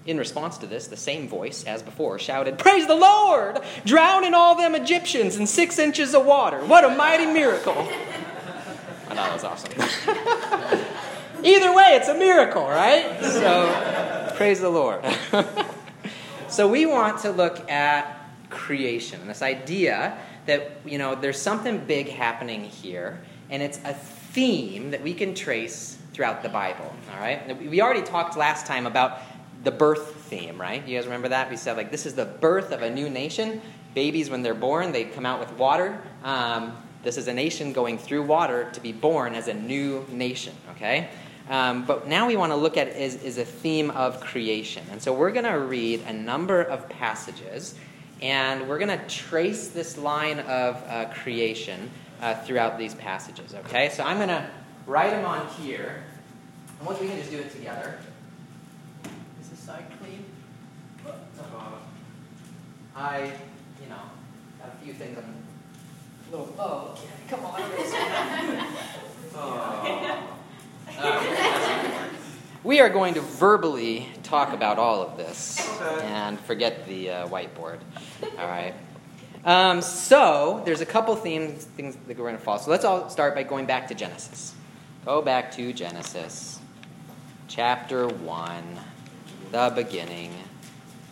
In 0.06 0.18
response 0.18 0.56
to 0.58 0.68
this, 0.68 0.86
the 0.86 0.96
same 0.96 1.28
voice 1.28 1.64
as 1.64 1.82
before 1.82 2.18
shouted, 2.20 2.58
Praise 2.58 2.86
the 2.86 2.94
Lord! 2.94 3.58
Drowning 3.84 4.34
all 4.34 4.54
them 4.54 4.76
Egyptians 4.76 5.36
in 5.36 5.48
six 5.48 5.80
inches 5.80 6.14
of 6.14 6.24
water. 6.24 6.64
What 6.64 6.84
a 6.84 6.90
mighty 6.90 7.26
miracle! 7.26 7.74
I 7.76 9.14
thought 9.14 9.14
that 9.16 9.32
was 9.32 9.42
awesome. 9.42 9.72
Either 11.44 11.74
way, 11.74 11.98
it's 12.00 12.08
a 12.08 12.14
miracle, 12.14 12.68
right? 12.68 13.20
So, 13.20 14.32
praise 14.36 14.60
the 14.60 14.68
Lord. 14.68 15.04
so, 16.48 16.68
we 16.68 16.86
want 16.86 17.18
to 17.22 17.32
look 17.32 17.68
at 17.68 18.30
creation, 18.48 19.20
and 19.20 19.28
this 19.28 19.42
idea 19.42 20.16
that, 20.46 20.70
you 20.84 20.98
know, 20.98 21.16
there's 21.16 21.40
something 21.40 21.84
big 21.84 22.08
happening 22.08 22.62
here, 22.62 23.20
and 23.50 23.60
it's 23.60 23.80
a 23.84 23.92
theme 23.92 24.92
that 24.92 25.02
we 25.02 25.14
can 25.14 25.34
trace 25.34 25.98
throughout 26.12 26.42
the 26.42 26.48
Bible, 26.48 26.94
all 27.12 27.20
right? 27.20 27.60
We 27.68 27.82
already 27.82 28.02
talked 28.02 28.36
last 28.36 28.66
time 28.66 28.86
about 28.86 29.20
the 29.66 29.72
birth 29.72 30.14
theme, 30.26 30.60
right? 30.60 30.86
You 30.86 30.96
guys 30.96 31.06
remember 31.06 31.28
that? 31.30 31.50
We 31.50 31.56
said, 31.56 31.76
like, 31.76 31.90
this 31.90 32.06
is 32.06 32.14
the 32.14 32.24
birth 32.24 32.70
of 32.70 32.82
a 32.82 32.88
new 32.88 33.10
nation. 33.10 33.60
Babies, 33.94 34.30
when 34.30 34.42
they're 34.42 34.54
born, 34.54 34.92
they 34.92 35.02
come 35.02 35.26
out 35.26 35.40
with 35.40 35.52
water. 35.58 36.00
Um, 36.22 36.76
this 37.02 37.16
is 37.16 37.26
a 37.26 37.34
nation 37.34 37.72
going 37.72 37.98
through 37.98 38.22
water 38.22 38.70
to 38.74 38.80
be 38.80 38.92
born 38.92 39.34
as 39.34 39.48
a 39.48 39.54
new 39.54 40.06
nation, 40.08 40.54
okay? 40.70 41.10
Um, 41.50 41.84
but 41.84 42.06
now 42.06 42.28
we 42.28 42.36
want 42.36 42.52
to 42.52 42.56
look 42.56 42.76
at 42.76 42.86
is, 42.86 43.20
is 43.24 43.38
a 43.38 43.44
theme 43.44 43.90
of 43.90 44.20
creation. 44.20 44.84
And 44.92 45.02
so 45.02 45.12
we're 45.12 45.32
going 45.32 45.44
to 45.44 45.58
read 45.58 46.02
a 46.06 46.12
number 46.12 46.62
of 46.62 46.88
passages, 46.88 47.74
and 48.22 48.68
we're 48.68 48.78
going 48.78 48.96
to 48.96 49.04
trace 49.08 49.68
this 49.68 49.98
line 49.98 50.38
of 50.40 50.76
uh, 50.86 51.06
creation 51.06 51.90
uh, 52.22 52.34
throughout 52.34 52.78
these 52.78 52.94
passages, 52.94 53.52
okay? 53.52 53.88
So 53.88 54.04
I'm 54.04 54.18
going 54.18 54.28
to 54.28 54.48
write 54.86 55.10
them 55.10 55.24
on 55.24 55.44
here, 55.48 56.04
and 56.78 56.86
what 56.86 57.00
we 57.00 57.08
can 57.08 57.18
just 57.18 57.32
do 57.32 57.38
it 57.38 57.50
together 57.50 57.98
side 59.66 59.84
clean? 59.98 60.24
Uh, 61.04 61.10
I, 62.94 63.32
you 63.82 63.88
know, 63.88 63.98
have 64.62 64.72
a 64.72 64.76
few 64.84 64.92
things 64.92 65.18
I'm 65.18 65.24
a 66.28 66.30
little, 66.30 66.54
oh, 66.56 66.92
okay, 66.92 67.08
come 67.28 67.44
on. 67.44 67.60
oh. 69.34 70.38
we 72.62 72.78
are 72.78 72.88
going 72.88 73.14
to 73.14 73.20
verbally 73.20 74.08
talk 74.22 74.52
about 74.52 74.78
all 74.78 75.02
of 75.02 75.16
this 75.16 75.68
and 76.02 76.38
forget 76.38 76.86
the 76.86 77.10
uh, 77.10 77.26
whiteboard. 77.26 77.80
All 78.38 78.46
right. 78.46 78.74
Um, 79.44 79.82
so 79.82 80.62
there's 80.64 80.80
a 80.80 80.86
couple 80.86 81.16
themes, 81.16 81.64
things 81.64 81.96
that 81.96 82.06
we're 82.06 82.14
going 82.14 82.36
to 82.36 82.42
follow. 82.42 82.60
So 82.60 82.70
let's 82.70 82.84
all 82.84 83.10
start 83.10 83.34
by 83.34 83.42
going 83.42 83.66
back 83.66 83.88
to 83.88 83.96
Genesis. 83.96 84.54
Go 85.04 85.22
back 85.22 85.50
to 85.56 85.72
Genesis, 85.72 86.60
chapter 87.48 88.06
one 88.06 88.78
the 89.52 89.72
beginning, 89.74 90.32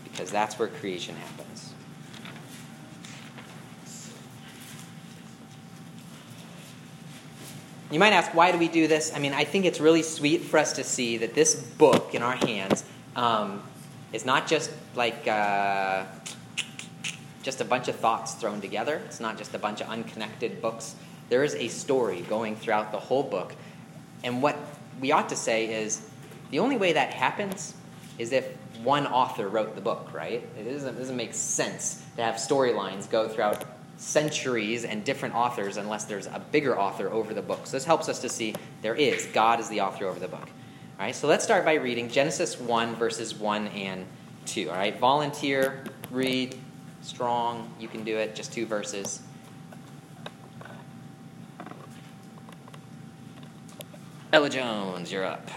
because 0.05 0.31
that's 0.31 0.59
where 0.59 0.69
creation 0.69 1.17
happens. 1.17 1.75
You 7.91 8.01
might 8.01 8.13
ask, 8.13 8.35
why 8.35 8.51
do 8.51 8.59
we 8.59 8.67
do 8.67 8.89
this? 8.89 9.13
I 9.15 9.21
mean, 9.21 9.33
I 9.35 9.45
think 9.45 9.65
it's 9.65 9.79
really 9.79 10.03
sweet 10.03 10.41
for 10.41 10.59
us 10.59 10.73
to 10.73 10.85
see 10.85 11.19
that 11.19 11.35
this 11.35 11.55
book 11.55 12.15
in 12.15 12.23
our 12.23 12.35
hands 12.35 12.85
um, 13.15 13.63
is 14.13 14.25
not 14.25 14.49
just 14.49 14.71
like 14.97 15.29
uh, 15.29 16.05
just 17.45 17.61
a 17.61 17.65
bunch 17.65 17.87
of 17.87 17.95
thoughts 17.95 18.35
thrown 18.35 18.61
together. 18.61 19.01
It's 19.05 19.21
not 19.21 19.39
just 19.39 19.55
a 19.55 19.59
bunch 19.59 19.81
of 19.81 19.89
unconnected 19.89 20.61
books. 20.61 20.97
There 21.29 21.45
is 21.45 21.55
a 21.55 21.69
story 21.69 22.23
going 22.23 22.57
throughout 22.57 22.91
the 22.91 22.99
whole 22.99 23.23
book. 23.23 23.55
And 24.25 24.43
what 24.43 24.57
we 25.01 25.13
ought 25.13 25.29
to 25.29 25.37
say 25.37 25.73
is 25.73 26.09
the 26.51 26.59
only 26.59 26.77
way 26.77 26.95
that 26.95 27.15
happens 27.15 27.75
is 28.19 28.33
if 28.33 28.57
one 28.83 29.07
author 29.07 29.49
wrote 29.49 29.75
the 29.75 29.81
book, 29.81 30.13
right? 30.13 30.47
It 30.59 30.65
doesn't, 30.65 30.97
it 30.97 30.99
doesn't 30.99 31.17
make 31.17 31.35
sense 31.35 32.05
to 32.17 32.23
have 32.23 32.37
storylines 32.37 33.11
go 33.11 33.29
throughout 33.29 33.65
centuries 33.97 34.85
and 34.85 35.05
different 35.05 35.35
authors 35.35 35.77
unless 35.77 36.05
there's 36.05 36.27
a 36.27 36.43
bigger 36.53 36.79
author 36.79 37.11
over 37.11 37.33
the 37.33 37.43
book. 37.43 37.67
So 37.67 37.73
this 37.73 37.85
helps 37.85 38.09
us 38.09 38.21
to 38.21 38.29
see 38.29 38.55
there 38.83 38.95
is. 38.95 39.27
God 39.27 39.61
is 39.61 39.69
the 39.69 39.81
author 39.81 40.07
over 40.07 40.21
the 40.21 40.29
book. 40.29 40.49
All 40.97 41.07
right, 41.07 41.15
so 41.15 41.27
let's 41.27 41.45
start 41.45 41.65
by 41.65 41.75
reading 41.75 42.09
Genesis 42.09 42.59
1, 42.59 42.95
verses 42.97 43.35
1 43.35 43.69
and 43.69 44.07
2. 44.47 44.71
All 44.71 44.77
right, 44.77 44.97
volunteer, 44.99 45.85
read, 46.11 46.57
strong, 47.03 47.69
you 47.81 47.89
can 47.89 48.05
do 48.05 48.17
it, 48.17 48.35
just 48.35 48.53
two 48.53 48.65
verses. 48.65 49.21
Ella 54.33 54.51
Jones, 54.51 55.13
you're 55.13 55.25
up. 55.25 55.49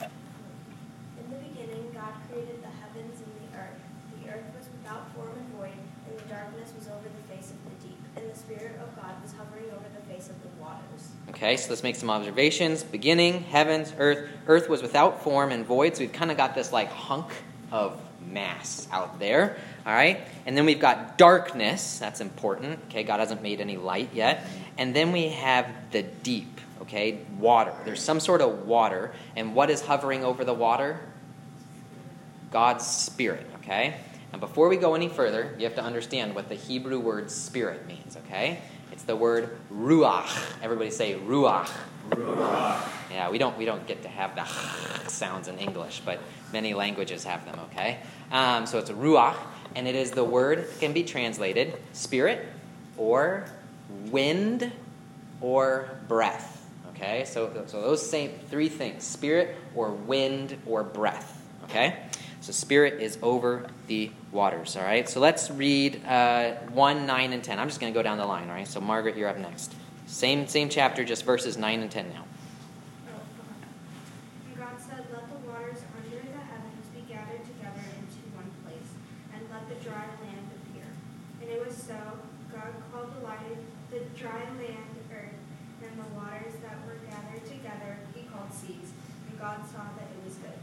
In 0.00 1.28
the 1.28 1.36
beginning, 1.36 1.90
God 1.92 2.14
created 2.30 2.62
the 2.62 2.72
heavens 2.80 3.20
and 3.20 3.32
the 3.40 3.58
earth. 3.58 3.80
The 4.22 4.30
earth 4.30 4.44
was 4.56 4.68
without 4.78 5.12
form 5.14 5.32
and 5.36 5.48
void, 5.56 5.76
and 6.08 6.18
the 6.18 6.24
darkness 6.32 6.72
was 6.78 6.88
over 6.88 7.04
the 7.04 7.34
face 7.34 7.50
of 7.50 7.58
the 7.64 7.86
deep, 7.86 8.00
and 8.16 8.30
the 8.30 8.31
Spirit 8.44 8.76
of 8.82 8.96
God 8.96 9.14
was 9.22 9.32
hovering 9.32 9.66
over 9.66 9.84
the 9.94 10.12
face 10.12 10.28
of 10.28 10.34
the 10.42 10.48
waters. 10.60 11.10
Okay, 11.28 11.56
so 11.56 11.70
let's 11.70 11.84
make 11.84 11.94
some 11.94 12.10
observations. 12.10 12.82
Beginning, 12.82 13.44
heavens, 13.44 13.92
earth. 13.98 14.28
Earth 14.48 14.68
was 14.68 14.82
without 14.82 15.22
form 15.22 15.52
and 15.52 15.64
void, 15.64 15.94
so 15.94 16.00
we've 16.00 16.12
kind 16.12 16.30
of 16.30 16.36
got 16.36 16.54
this 16.54 16.72
like 16.72 16.88
hunk 16.88 17.30
of 17.70 18.00
mass 18.26 18.88
out 18.90 19.20
there. 19.20 19.56
All 19.86 19.92
right, 19.92 20.20
and 20.44 20.56
then 20.56 20.66
we've 20.66 20.80
got 20.80 21.18
darkness. 21.18 21.98
That's 21.98 22.20
important. 22.20 22.80
Okay, 22.88 23.04
God 23.04 23.20
hasn't 23.20 23.42
made 23.42 23.60
any 23.60 23.76
light 23.76 24.10
yet. 24.12 24.44
And 24.76 24.94
then 24.94 25.12
we 25.12 25.28
have 25.28 25.66
the 25.92 26.02
deep. 26.02 26.60
Okay, 26.82 27.18
water. 27.38 27.72
There's 27.84 28.02
some 28.02 28.18
sort 28.18 28.40
of 28.40 28.66
water, 28.66 29.12
and 29.36 29.54
what 29.54 29.70
is 29.70 29.82
hovering 29.82 30.24
over 30.24 30.44
the 30.44 30.54
water? 30.54 30.98
God's 32.50 32.84
Spirit. 32.84 33.46
Okay. 33.62 33.94
Now, 34.32 34.38
before 34.38 34.68
we 34.68 34.76
go 34.76 34.94
any 34.94 35.08
further, 35.08 35.54
you 35.58 35.64
have 35.64 35.74
to 35.76 35.82
understand 35.82 36.34
what 36.34 36.48
the 36.48 36.54
Hebrew 36.54 36.98
word 36.98 37.30
spirit 37.30 37.86
means. 37.86 38.16
Okay. 38.26 38.60
It's 38.92 39.04
the 39.04 39.16
word 39.16 39.56
ruach. 39.72 40.62
Everybody 40.62 40.90
say 40.90 41.14
ruach. 41.14 41.70
Ruach. 42.10 42.88
Yeah, 43.10 43.30
we 43.30 43.38
don't 43.38 43.56
we 43.56 43.64
don't 43.64 43.86
get 43.86 44.02
to 44.02 44.08
have 44.08 44.34
the 44.36 44.44
sounds 45.08 45.48
in 45.48 45.58
English, 45.58 46.02
but 46.04 46.20
many 46.52 46.74
languages 46.74 47.24
have 47.24 47.44
them. 47.46 47.58
Okay, 47.70 47.98
um, 48.30 48.66
so 48.66 48.78
it's 48.78 48.90
ruach, 48.90 49.36
and 49.74 49.88
it 49.88 49.94
is 49.94 50.10
the 50.10 50.24
word 50.24 50.58
that 50.68 50.80
can 50.80 50.92
be 50.92 51.04
translated 51.04 51.74
spirit, 51.92 52.46
or 52.98 53.46
wind, 54.10 54.70
or 55.40 55.88
breath. 56.06 56.64
Okay, 56.90 57.24
so 57.24 57.50
so 57.66 57.80
those 57.80 58.08
same 58.08 58.32
three 58.50 58.68
things: 58.68 59.04
spirit, 59.04 59.56
or 59.74 59.90
wind, 59.90 60.56
or 60.66 60.82
breath. 60.82 61.42
Okay, 61.64 61.96
so 62.42 62.50
spirit 62.50 63.00
is 63.00 63.18
over 63.22 63.66
the 63.86 64.10
waters. 64.32 64.76
All 64.76 64.82
right, 64.82 65.08
so 65.08 65.20
let's 65.20 65.48
read 65.48 66.04
uh, 66.04 66.54
one, 66.74 67.06
nine, 67.06 67.32
and 67.32 67.42
ten. 67.42 67.60
I'm 67.60 67.68
just 67.68 67.80
going 67.80 67.92
to 67.92 67.96
go 67.96 68.02
down 68.02 68.18
the 68.18 68.26
line. 68.26 68.48
All 68.48 68.54
right, 68.56 68.66
so 68.66 68.80
Margaret, 68.80 69.16
you're 69.16 69.28
up 69.28 69.38
next. 69.38 69.72
Same 70.06 70.48
same 70.48 70.68
chapter, 70.68 71.04
just 71.04 71.24
verses 71.24 71.56
nine 71.56 71.80
and 71.80 71.90
ten 71.90 72.10
now. 72.10 72.24
And 74.48 74.58
God 74.58 74.74
said, 74.76 75.06
Let 75.12 75.30
the 75.30 75.48
waters 75.48 75.78
under 75.94 76.16
the 76.18 76.42
heavens 76.42 76.86
be 76.92 77.02
gathered 77.06 77.46
together 77.46 77.86
into 77.94 78.20
one 78.34 78.50
place, 78.66 78.90
and 79.32 79.46
let 79.46 79.68
the 79.70 79.78
dry 79.78 80.02
land 80.26 80.50
appear. 80.58 80.90
And 81.40 81.48
it 81.48 81.64
was 81.64 81.76
so. 81.76 82.18
God 82.52 82.74
called 82.92 83.14
the 83.16 83.24
light 83.24 83.38
the 83.90 84.00
dry 84.18 84.44
land 84.58 84.92
earth, 85.14 85.38
and 85.80 85.94
the 85.94 86.08
waters 86.18 86.58
that 86.64 86.82
were 86.86 86.98
gathered 87.08 87.46
together 87.46 87.98
he 88.14 88.22
called 88.22 88.52
seas. 88.52 88.90
And 89.30 89.38
God 89.38 89.62
saw 89.70 89.86
that 89.94 90.10
it 90.10 90.26
was 90.26 90.34
good. 90.36 90.58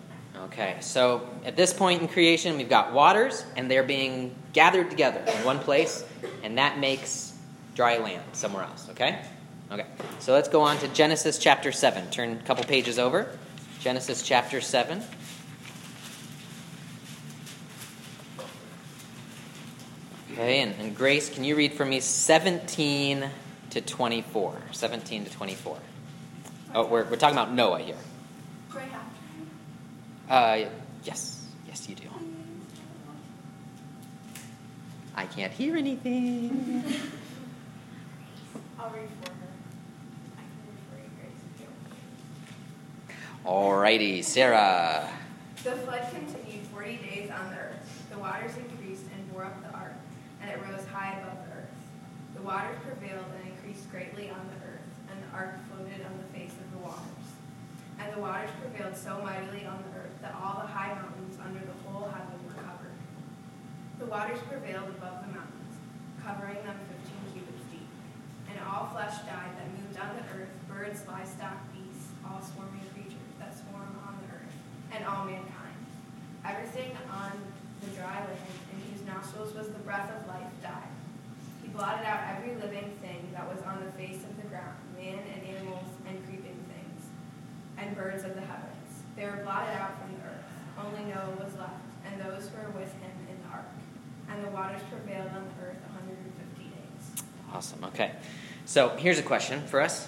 Okay, 0.59 0.75
so 0.81 1.25
at 1.45 1.55
this 1.55 1.71
point 1.71 2.01
in 2.01 2.09
creation, 2.09 2.57
we've 2.57 2.67
got 2.67 2.91
waters, 2.91 3.45
and 3.55 3.71
they're 3.71 3.81
being 3.81 4.35
gathered 4.51 4.89
together 4.89 5.21
in 5.21 5.45
one 5.45 5.57
place, 5.57 6.03
and 6.43 6.57
that 6.57 6.79
makes 6.79 7.33
dry 7.75 7.97
land 7.97 8.21
somewhere 8.33 8.63
else. 8.63 8.89
Okay? 8.89 9.21
Okay, 9.71 9.85
so 10.19 10.33
let's 10.33 10.49
go 10.49 10.59
on 10.59 10.77
to 10.79 10.89
Genesis 10.89 11.37
chapter 11.37 11.71
7. 11.71 12.09
Turn 12.09 12.33
a 12.33 12.43
couple 12.43 12.65
pages 12.65 12.99
over. 12.99 13.37
Genesis 13.79 14.21
chapter 14.21 14.59
7. 14.59 15.01
Okay, 20.33 20.59
and, 20.59 20.75
and 20.81 20.93
Grace, 20.93 21.29
can 21.29 21.45
you 21.45 21.55
read 21.55 21.71
for 21.71 21.85
me 21.85 22.01
17 22.01 23.29
to 23.69 23.79
24? 23.79 24.61
17 24.73 25.23
to 25.23 25.31
24. 25.31 25.77
Oh, 26.75 26.85
we're, 26.85 27.05
we're 27.05 27.15
talking 27.15 27.37
about 27.37 27.53
Noah 27.53 27.79
here. 27.79 27.95
Uh, 30.29 30.65
yes, 31.03 31.43
yes, 31.67 31.89
you 31.89 31.95
do. 31.95 32.07
I 35.15 35.25
can't 35.25 35.51
hear 35.51 35.75
anything. 35.75 36.83
I'll 38.79 38.89
read 38.91 39.09
for 39.23 39.31
her. 39.31 39.37
I 40.37 40.41
can 40.41 40.59
read 40.67 40.79
for 40.87 40.97
you, 40.97 41.09
Grace, 41.19 41.41
if 41.55 41.61
you 41.61 41.67
want. 43.43 43.81
Alrighty, 43.81 44.23
Sarah. 44.23 45.09
The 45.63 45.71
flood 45.71 46.07
continued 46.11 46.67
forty 46.67 46.97
days 46.97 47.31
on 47.31 47.49
the 47.49 47.57
earth. 47.57 48.05
The 48.11 48.19
waters 48.19 48.55
increased 48.55 49.05
and 49.13 49.33
bore 49.33 49.45
up 49.45 49.61
the 49.63 49.75
ark, 49.75 49.95
and 50.41 50.51
it 50.51 50.59
rose 50.69 50.85
high 50.93 51.17
above 51.19 51.37
the 51.47 51.53
earth. 51.57 51.73
The 52.35 52.43
waters 52.43 52.77
prevailed 52.85 53.25
and 53.41 53.51
increased 53.51 53.89
greatly 53.91 54.29
on 54.29 54.47
the 54.47 54.67
earth, 54.67 54.87
and 55.09 55.23
the 55.23 55.35
ark 55.35 55.55
floated 55.69 56.05
on 56.05 56.17
the 56.19 56.37
face 56.37 56.53
of 56.53 56.71
the 56.71 56.77
waters. 56.87 57.18
And 57.99 58.15
the 58.15 58.19
waters 58.19 58.49
prevailed 58.59 58.95
so 58.95 59.19
mightily 59.21 59.67
on 59.67 59.83
the 59.83 59.99
earth 59.99 60.15
that 60.21 60.33
all 60.39 60.63
the 60.63 60.67
high 60.71 60.95
mountains 60.95 61.37
under 61.43 61.59
the 61.59 61.77
whole 61.83 62.07
heaven 62.07 62.39
were 62.47 62.55
covered. 62.55 62.95
The 63.99 64.07
waters 64.07 64.39
prevailed 64.47 64.89
above 64.95 65.27
the 65.27 65.35
mountains, 65.35 65.73
covering 66.23 66.63
them 66.63 66.79
fifteen 66.87 67.23
cubits 67.35 67.67
deep. 67.69 67.91
And 68.49 68.57
all 68.63 68.89
flesh 68.95 69.19
died 69.27 69.51
that 69.59 69.67
moved 69.75 69.99
on 69.99 70.15
the 70.15 70.25
earth, 70.31 70.53
birds, 70.71 71.03
livestock, 71.07 71.59
beasts, 71.75 72.15
all 72.23 72.39
swarming 72.39 72.87
creatures 72.95 73.35
that 73.37 73.51
swarm 73.51 73.91
on 74.07 74.15
the 74.23 74.31
earth, 74.31 74.55
and 74.95 75.03
all 75.03 75.25
mankind. 75.27 75.77
Everything 76.47 76.95
on 77.11 77.35
the 77.83 77.91
dry 77.99 78.23
land 78.23 78.55
in 78.71 78.79
whose 78.87 79.03
nostrils 79.05 79.53
was 79.53 79.67
the 79.67 79.83
breath 79.83 80.09
of 80.15 80.27
life 80.27 80.49
died. 80.63 80.91
He 81.61 81.67
blotted 81.67 82.07
out 82.07 82.35
every 82.35 82.55
living 82.55 82.95
thing 83.03 83.27
that 83.35 83.43
was 83.47 83.61
on 83.67 83.83
the 83.83 83.91
face 83.99 84.23
of 84.23 84.35
the 84.39 84.47
ground, 84.47 84.79
man 84.95 85.19
and 85.35 85.43
animals 85.43 85.87
and 86.07 86.15
creeping 86.25 86.57
things, 86.71 87.01
and 87.81 87.95
birds 87.95 88.23
of 88.23 88.35
the 88.35 88.41
heavens. 88.41 89.03
They 89.15 89.25
were 89.25 89.41
blotted 89.43 89.75
out 89.75 89.99
from 89.99 90.15
the 90.15 90.21
earth. 90.25 90.39
Only 90.77 91.11
Noah 91.11 91.43
was 91.43 91.55
left, 91.57 91.73
and 92.05 92.21
those 92.21 92.49
who 92.49 92.57
were 92.57 92.79
with 92.79 92.91
him 92.93 93.11
in 93.29 93.37
the 93.43 93.53
ark. 93.53 93.65
And 94.29 94.45
the 94.45 94.49
waters 94.51 94.81
prevailed 94.89 95.29
on 95.29 95.43
the 95.43 95.65
earth 95.65 95.77
150 95.93 96.63
days. 96.63 97.23
Awesome, 97.53 97.83
okay. 97.85 98.11
So 98.65 98.89
here's 98.89 99.19
a 99.19 99.23
question 99.23 99.65
for 99.65 99.81
us 99.81 100.07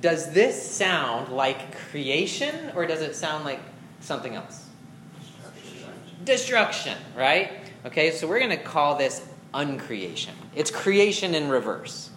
Does 0.00 0.32
this 0.32 0.60
sound 0.60 1.32
like 1.32 1.76
creation, 1.90 2.72
or 2.74 2.86
does 2.86 3.02
it 3.02 3.14
sound 3.14 3.44
like 3.44 3.60
something 4.00 4.34
else? 4.34 4.66
Destruction, 6.24 6.96
right? 7.16 7.52
Okay, 7.86 8.10
so 8.12 8.26
we're 8.26 8.38
going 8.38 8.50
to 8.50 8.62
call 8.62 8.96
this 8.96 9.26
uncreation. 9.54 10.32
It's 10.54 10.70
creation 10.70 11.34
in 11.34 11.48
reverse. 11.48 12.10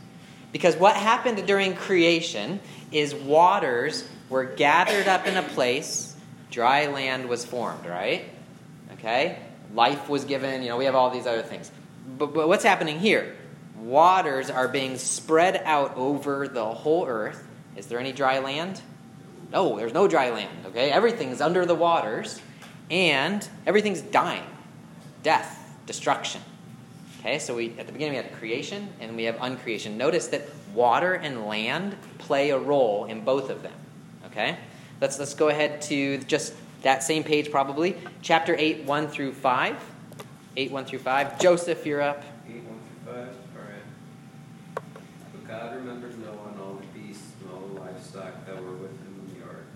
Because 0.51 0.75
what 0.75 0.95
happened 0.95 1.45
during 1.47 1.75
creation 1.75 2.59
is 2.91 3.15
waters 3.15 4.07
were 4.31 4.45
gathered 4.45 5.07
up 5.07 5.27
in 5.27 5.37
a 5.37 5.43
place, 5.43 6.15
dry 6.49 6.87
land 6.87 7.29
was 7.29 7.45
formed, 7.45 7.85
right? 7.85 8.25
Okay? 8.93 9.37
Life 9.75 10.09
was 10.09 10.23
given, 10.23 10.63
you 10.63 10.69
know, 10.69 10.77
we 10.77 10.85
have 10.85 10.95
all 10.95 11.11
these 11.11 11.27
other 11.27 11.43
things. 11.43 11.71
But, 12.17 12.33
but 12.33 12.47
what's 12.47 12.63
happening 12.63 12.99
here? 12.99 13.35
Waters 13.75 14.49
are 14.49 14.67
being 14.67 14.97
spread 14.97 15.61
out 15.65 15.95
over 15.97 16.47
the 16.47 16.65
whole 16.65 17.05
earth. 17.05 17.47
Is 17.75 17.87
there 17.87 17.99
any 17.99 18.13
dry 18.13 18.39
land? 18.39 18.81
No, 19.51 19.75
there's 19.75 19.93
no 19.93 20.07
dry 20.07 20.29
land, 20.29 20.65
okay? 20.67 20.89
Everything's 20.89 21.41
under 21.41 21.65
the 21.65 21.75
waters, 21.75 22.41
and 22.89 23.47
everything's 23.67 24.01
dying 24.01 24.43
death, 25.23 25.77
destruction. 25.85 26.41
Okay, 27.19 27.37
so 27.37 27.55
we 27.55 27.77
at 27.77 27.85
the 27.85 27.93
beginning 27.93 28.13
we 28.13 28.17
had 28.17 28.33
creation 28.33 28.89
and 28.99 29.15
we 29.15 29.25
have 29.25 29.35
uncreation. 29.35 29.95
Notice 29.95 30.27
that 30.27 30.41
water 30.73 31.13
and 31.13 31.45
land 31.45 31.95
play 32.17 32.49
a 32.49 32.57
role 32.57 33.05
in 33.05 33.23
both 33.23 33.51
of 33.51 33.61
them. 33.61 33.73
Okay? 34.31 34.57
Let's 34.99 35.19
let's 35.19 35.33
go 35.33 35.49
ahead 35.49 35.81
to 35.83 36.17
just 36.19 36.53
that 36.83 37.03
same 37.03 37.23
page 37.23 37.51
probably. 37.51 37.97
Chapter 38.21 38.55
8, 38.57 38.85
1 38.85 39.07
through 39.07 39.33
5. 39.33 39.75
8, 40.57 40.71
1 40.71 40.85
through 40.85 40.99
5. 40.99 41.39
Joseph, 41.39 41.85
you're 41.85 42.01
up. 42.01 42.23
Eight, 42.47 42.63
one 42.63 42.79
through 42.83 43.13
five, 43.13 43.33
alright. 43.55 43.87
But 45.31 45.47
God 45.47 45.75
remembered 45.75 46.19
Noah 46.19 46.51
and 46.51 46.59
all 46.59 46.75
the 46.75 46.99
beasts 46.99 47.31
and 47.41 47.51
all 47.51 47.67
the 47.67 47.79
livestock 47.79 48.45
that 48.45 48.55
were 48.61 48.75
with 48.75 48.91
him 48.91 49.15
in 49.23 49.39
the 49.39 49.47
ark. 49.47 49.67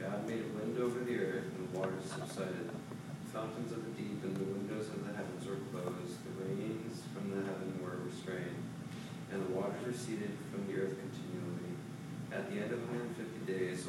God 0.00 0.28
made 0.28 0.44
a 0.44 0.50
wind 0.58 0.76
over 0.78 1.00
the 1.00 1.16
earth, 1.16 1.48
and 1.56 1.68
the 1.72 1.78
waters 1.78 2.04
subsided. 2.04 2.68
The 2.68 3.30
fountains 3.32 3.72
of 3.72 3.84
the 3.84 3.92
deep 3.96 4.20
and 4.24 4.36
the 4.36 4.44
windows 4.44 4.88
of 4.88 5.06
the 5.06 5.12
heavens 5.16 5.46
were 5.46 5.60
closed. 5.72 6.20
The 6.24 6.44
rains 6.44 7.02
from 7.14 7.30
the 7.30 7.40
heaven 7.44 7.78
were 7.80 8.04
restrained, 8.04 8.62
and 9.32 9.46
the 9.46 9.52
waters 9.52 9.80
receded 9.86 10.36
from 10.52 10.66
the 10.66 10.80
earth 10.80 10.96
continually. 10.96 11.72
At 12.32 12.52
the 12.52 12.60
end 12.60 12.72
of 12.72 12.84
150 12.84 12.87
days, 12.87 12.87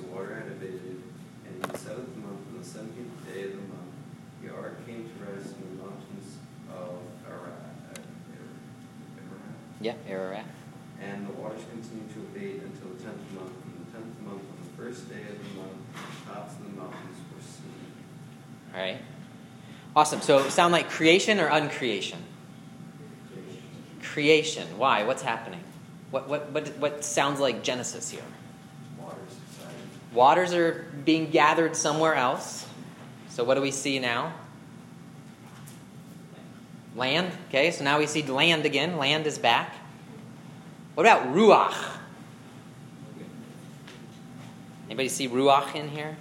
the 0.02 0.08
water 0.08 0.36
had 0.36 0.48
abated, 0.48 1.02
and 1.46 1.54
in 1.56 1.62
the 1.62 1.78
seventh 1.78 2.16
month, 2.18 2.42
on 2.52 2.60
the 2.60 2.66
seventeenth 2.66 3.14
day 3.28 3.44
of 3.44 3.52
the 3.52 3.58
month, 3.58 3.92
the 4.42 4.54
ark 4.54 4.86
came 4.86 5.04
to 5.04 5.16
rest 5.26 5.56
in 5.56 5.78
the 5.78 5.84
mountains 5.84 6.38
of 6.72 6.98
Ararat. 7.28 7.70
Yeah, 9.82 9.94
Ararat. 10.08 10.46
And 11.02 11.28
the 11.28 11.32
waters 11.34 11.62
continued 11.72 12.14
to 12.14 12.20
abate 12.20 12.62
until 12.62 12.90
the 12.90 13.04
tenth 13.04 13.32
month. 13.34 13.54
And 13.64 13.86
the 13.86 13.92
tenth 13.92 14.20
month, 14.22 14.44
on 14.44 14.58
the 14.62 14.84
first 14.84 15.10
day 15.10 15.22
of 15.22 15.38
the 15.40 15.62
month, 15.62 15.78
the 15.94 16.34
tops 16.34 16.56
of 16.56 16.64
the 16.64 16.82
mountains 16.82 17.18
were 17.34 17.42
seen. 17.42 17.94
All 18.74 18.82
right. 18.82 18.98
Awesome. 19.96 20.22
So 20.22 20.50
sound 20.50 20.74
like 20.74 20.90
creation 20.90 21.40
or 21.40 21.48
uncreation? 21.50 22.18
Creation. 24.04 24.78
Why? 24.78 25.04
What's 25.04 25.22
happening? 25.22 25.64
What, 26.12 26.28
what, 26.28 26.52
what, 26.52 26.68
what 26.78 27.06
sounds 27.06 27.40
like 27.40 27.64
Genesis 27.64 28.10
here? 28.10 28.24
Waters 30.14 30.54
are 30.54 30.86
being 31.06 31.30
gathered 31.30 31.76
somewhere 31.76 32.16
else. 32.16 32.68
So, 33.30 33.44
what 33.44 33.56
do 33.56 33.62
we 33.62 33.72
see 33.72 34.00
now? 34.00 34.34
Land. 36.96 37.32
Okay, 37.50 37.72
so 37.72 37.84
now 37.84 38.00
we 38.00 38.08
see 38.08 38.24
land 38.24 38.66
again. 38.66 38.98
Land 38.98 39.28
is 39.28 39.38
back. 39.38 39.76
What 40.96 41.06
about 41.06 41.28
Ruach? 41.34 41.98
Anybody 44.88 45.10
see 45.10 45.30
Ruach 45.30 45.76
in 45.76 45.90
here? 45.90 46.18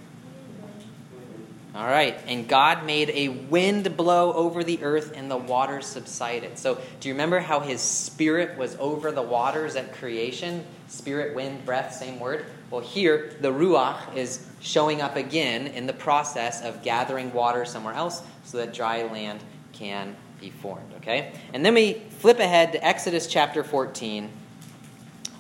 All 1.75 1.87
right, 1.87 2.19
and 2.27 2.49
God 2.49 2.85
made 2.85 3.11
a 3.11 3.29
wind 3.29 3.97
blow 3.97 4.33
over 4.33 4.65
the 4.65 4.83
earth 4.83 5.13
and 5.15 5.31
the 5.31 5.37
waters 5.37 5.87
subsided. 5.87 6.59
So, 6.59 6.79
do 7.01 7.09
you 7.09 7.15
remember 7.15 7.41
how 7.41 7.61
his 7.61 7.81
spirit 7.81 8.59
was 8.59 8.77
over 8.81 9.13
the 9.13 9.23
waters 9.23 9.77
at 9.77 9.95
creation? 9.95 10.65
Spirit, 10.89 11.35
wind, 11.35 11.65
breath, 11.65 11.95
same 11.95 12.21
word. 12.21 12.47
Well, 12.71 12.83
here, 12.83 13.35
the 13.41 13.51
Ruach 13.51 14.15
is 14.15 14.47
showing 14.61 15.01
up 15.01 15.17
again 15.17 15.69
in 15.69 15.87
the 15.87 15.93
process 15.93 16.63
of 16.63 16.83
gathering 16.83 17.33
water 17.33 17.65
somewhere 17.65 17.95
else 17.95 18.23
so 18.45 18.59
that 18.59 18.75
dry 18.75 19.05
land 19.05 19.41
can 19.73 20.15
be 20.41 20.51
formed. 20.51 20.93
Okay? 20.99 21.33
And 21.55 21.65
then 21.65 21.75
we 21.75 21.95
flip 22.19 22.39
ahead 22.39 22.73
to 22.73 22.85
Exodus 22.85 23.27
chapter 23.27 23.65
14, 23.65 24.31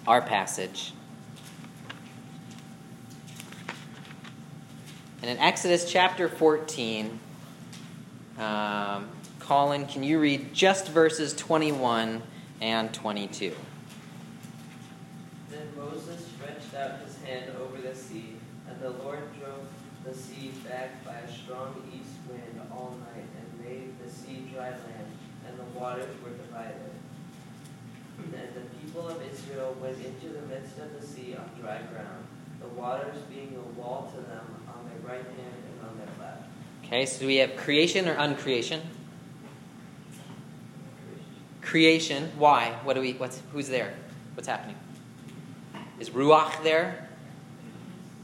our 0.06 0.22
passage. 0.22 0.92
And 5.20 5.30
in 5.30 5.38
Exodus 5.38 5.90
chapter 5.90 6.28
14, 6.28 7.18
um, 8.38 9.08
Colin, 9.40 9.86
can 9.86 10.02
you 10.02 10.20
read 10.20 10.54
just 10.54 10.88
verses 10.88 11.34
21 11.34 12.22
and 12.60 12.94
22? 12.94 13.54
Then 15.50 15.68
Moses 15.76 16.26
stretched 16.36 16.74
out 16.74 17.00
his 17.00 17.16
hand 17.22 17.52
over 17.60 17.80
the 17.80 17.94
sea, 17.94 18.36
and 18.68 18.80
the 18.80 18.90
Lord 18.90 19.20
drove 19.40 19.66
the 20.04 20.14
sea 20.14 20.52
back 20.68 21.04
by 21.04 21.14
a 21.14 21.32
strong 21.32 21.82
east 21.92 22.16
wind 22.28 22.60
all 22.70 22.98
night, 23.14 23.24
and 23.38 23.64
made 23.64 23.94
the 24.04 24.10
sea 24.10 24.48
dry 24.52 24.70
land, 24.70 25.08
and 25.46 25.58
the 25.58 25.78
waters 25.78 26.14
were 26.22 26.30
divided. 26.30 26.90
And 28.18 28.54
the 28.54 28.60
people 28.80 29.08
of 29.08 29.22
Israel 29.32 29.76
went 29.80 29.96
into 29.96 30.28
the 30.28 30.42
midst 30.46 30.78
of 30.78 31.00
the 31.00 31.06
sea 31.06 31.34
on 31.34 31.48
dry 31.60 31.78
ground, 31.92 32.26
the 32.60 32.68
waters 32.68 33.16
being 33.30 33.56
a 33.56 33.80
wall 33.80 34.12
to 34.14 34.20
them 34.28 34.62
on 34.68 34.88
their 34.88 35.10
right 35.10 35.24
hand 35.24 35.54
and 35.72 35.88
on 35.88 35.96
their 35.98 36.26
left. 36.26 36.42
Okay, 36.84 37.06
so 37.06 37.26
we 37.26 37.36
have 37.36 37.56
creation 37.56 38.08
or 38.08 38.16
uncreation? 38.16 38.80
Creation. 41.62 42.32
Why? 42.38 42.76
What 42.82 42.94
do 42.94 43.00
we? 43.00 43.12
What's 43.12 43.40
who's 43.52 43.68
there? 43.68 43.94
What's 44.34 44.48
happening? 44.48 44.76
Is 46.00 46.10
ruach 46.10 46.62
there? 46.62 47.08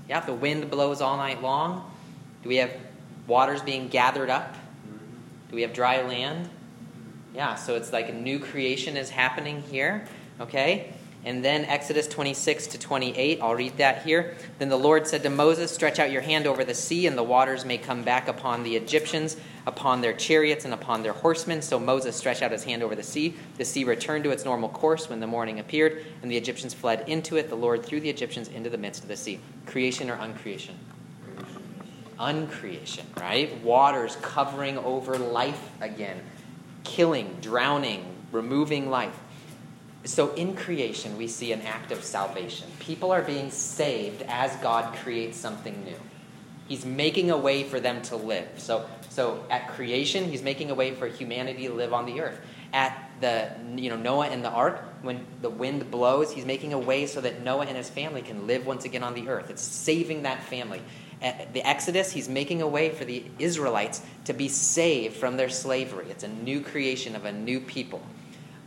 Yeah, 0.08 0.18
if 0.18 0.26
the 0.26 0.34
wind 0.34 0.70
blows 0.70 1.00
all 1.00 1.16
night 1.16 1.42
long. 1.42 1.90
Do 2.42 2.48
we 2.48 2.56
have 2.56 2.72
waters 3.26 3.62
being 3.62 3.88
gathered 3.88 4.30
up? 4.30 4.54
Do 5.48 5.56
we 5.56 5.62
have 5.62 5.72
dry 5.72 6.02
land? 6.02 6.48
Yeah, 7.34 7.54
so 7.54 7.74
it's 7.74 7.92
like 7.92 8.08
a 8.08 8.12
new 8.12 8.38
creation 8.38 8.96
is 8.96 9.10
happening 9.10 9.62
here. 9.62 10.06
Okay? 10.40 10.92
And 11.24 11.42
then 11.42 11.64
Exodus 11.64 12.06
26 12.06 12.66
to 12.68 12.78
28, 12.78 13.40
I'll 13.40 13.54
read 13.54 13.78
that 13.78 14.02
here. 14.02 14.37
Then 14.58 14.68
the 14.68 14.76
Lord 14.76 15.06
said 15.06 15.22
to 15.22 15.30
Moses, 15.30 15.70
Stretch 15.70 15.98
out 15.98 16.10
your 16.10 16.20
hand 16.20 16.46
over 16.46 16.64
the 16.64 16.74
sea, 16.74 17.06
and 17.06 17.16
the 17.16 17.22
waters 17.22 17.64
may 17.64 17.78
come 17.78 18.02
back 18.02 18.28
upon 18.28 18.62
the 18.62 18.76
Egyptians, 18.76 19.38
upon 19.66 20.02
their 20.02 20.12
chariots, 20.12 20.66
and 20.66 20.74
upon 20.74 21.02
their 21.02 21.14
horsemen. 21.14 21.62
So 21.62 21.78
Moses 21.78 22.14
stretched 22.14 22.42
out 22.42 22.52
his 22.52 22.64
hand 22.64 22.82
over 22.82 22.94
the 22.94 23.02
sea. 23.02 23.37
The 23.56 23.64
sea 23.64 23.84
returned 23.84 24.24
to 24.24 24.30
its 24.30 24.44
normal 24.44 24.68
course 24.68 25.08
when 25.08 25.20
the 25.20 25.26
morning 25.26 25.60
appeared, 25.60 26.04
and 26.20 26.30
the 26.30 26.37
Egyptians 26.37 26.74
fled 26.74 27.08
into 27.08 27.37
it. 27.37 27.48
The 27.48 27.54
Lord 27.54 27.87
threw 27.87 28.00
the 28.00 28.10
Egyptians 28.10 28.48
into 28.48 28.68
the 28.68 28.78
midst 28.78 29.02
of 29.02 29.08
the 29.08 29.16
sea. 29.16 29.40
Creation 29.64 30.10
or 30.10 30.18
uncreation? 30.18 30.74
Uncreation, 32.18 33.06
right? 33.18 33.58
Waters 33.62 34.18
covering 34.20 34.76
over 34.76 35.16
life 35.16 35.70
again, 35.80 36.20
killing, 36.84 37.38
drowning, 37.40 38.04
removing 38.30 38.90
life. 38.90 39.18
So 40.04 40.34
in 40.34 40.54
creation, 40.54 41.16
we 41.16 41.26
see 41.26 41.52
an 41.52 41.62
act 41.62 41.90
of 41.90 42.04
salvation. 42.04 42.68
People 42.78 43.10
are 43.10 43.22
being 43.22 43.50
saved 43.50 44.22
as 44.28 44.54
God 44.56 44.94
creates 44.96 45.38
something 45.38 45.82
new. 45.84 45.96
He's 46.68 46.84
making 46.84 47.30
a 47.30 47.38
way 47.38 47.64
for 47.64 47.80
them 47.80 48.02
to 48.02 48.16
live. 48.16 48.48
So, 48.56 48.86
so 49.08 49.44
at 49.50 49.68
creation, 49.68 50.30
he's 50.30 50.42
making 50.42 50.70
a 50.70 50.74
way 50.74 50.94
for 50.94 51.06
humanity 51.06 51.66
to 51.68 51.72
live 51.72 51.92
on 51.94 52.04
the 52.04 52.20
earth. 52.20 52.38
At 52.72 53.10
the 53.20 53.50
you 53.76 53.88
know 53.88 53.96
Noah 53.96 54.28
and 54.28 54.44
the 54.44 54.50
ark, 54.50 54.82
when 55.02 55.24
the 55.40 55.50
wind 55.50 55.90
blows, 55.90 56.32
he's 56.32 56.44
making 56.44 56.72
a 56.72 56.78
way 56.78 57.06
so 57.06 57.20
that 57.20 57.42
Noah 57.42 57.66
and 57.66 57.76
his 57.76 57.88
family 57.88 58.22
can 58.22 58.46
live 58.46 58.66
once 58.66 58.84
again 58.84 59.02
on 59.02 59.14
the 59.14 59.28
earth. 59.28 59.48
It's 59.50 59.62
saving 59.62 60.24
that 60.24 60.42
family. 60.42 60.82
At 61.22 61.54
the 61.54 61.66
Exodus, 61.66 62.12
he's 62.12 62.28
making 62.28 62.60
a 62.60 62.68
way 62.68 62.90
for 62.90 63.04
the 63.04 63.24
Israelites 63.38 64.02
to 64.24 64.32
be 64.32 64.48
saved 64.48 65.16
from 65.16 65.36
their 65.36 65.48
slavery. 65.48 66.06
It's 66.10 66.24
a 66.24 66.28
new 66.28 66.60
creation 66.60 67.14
of 67.14 67.24
a 67.24 67.32
new 67.32 67.60
people 67.60 68.02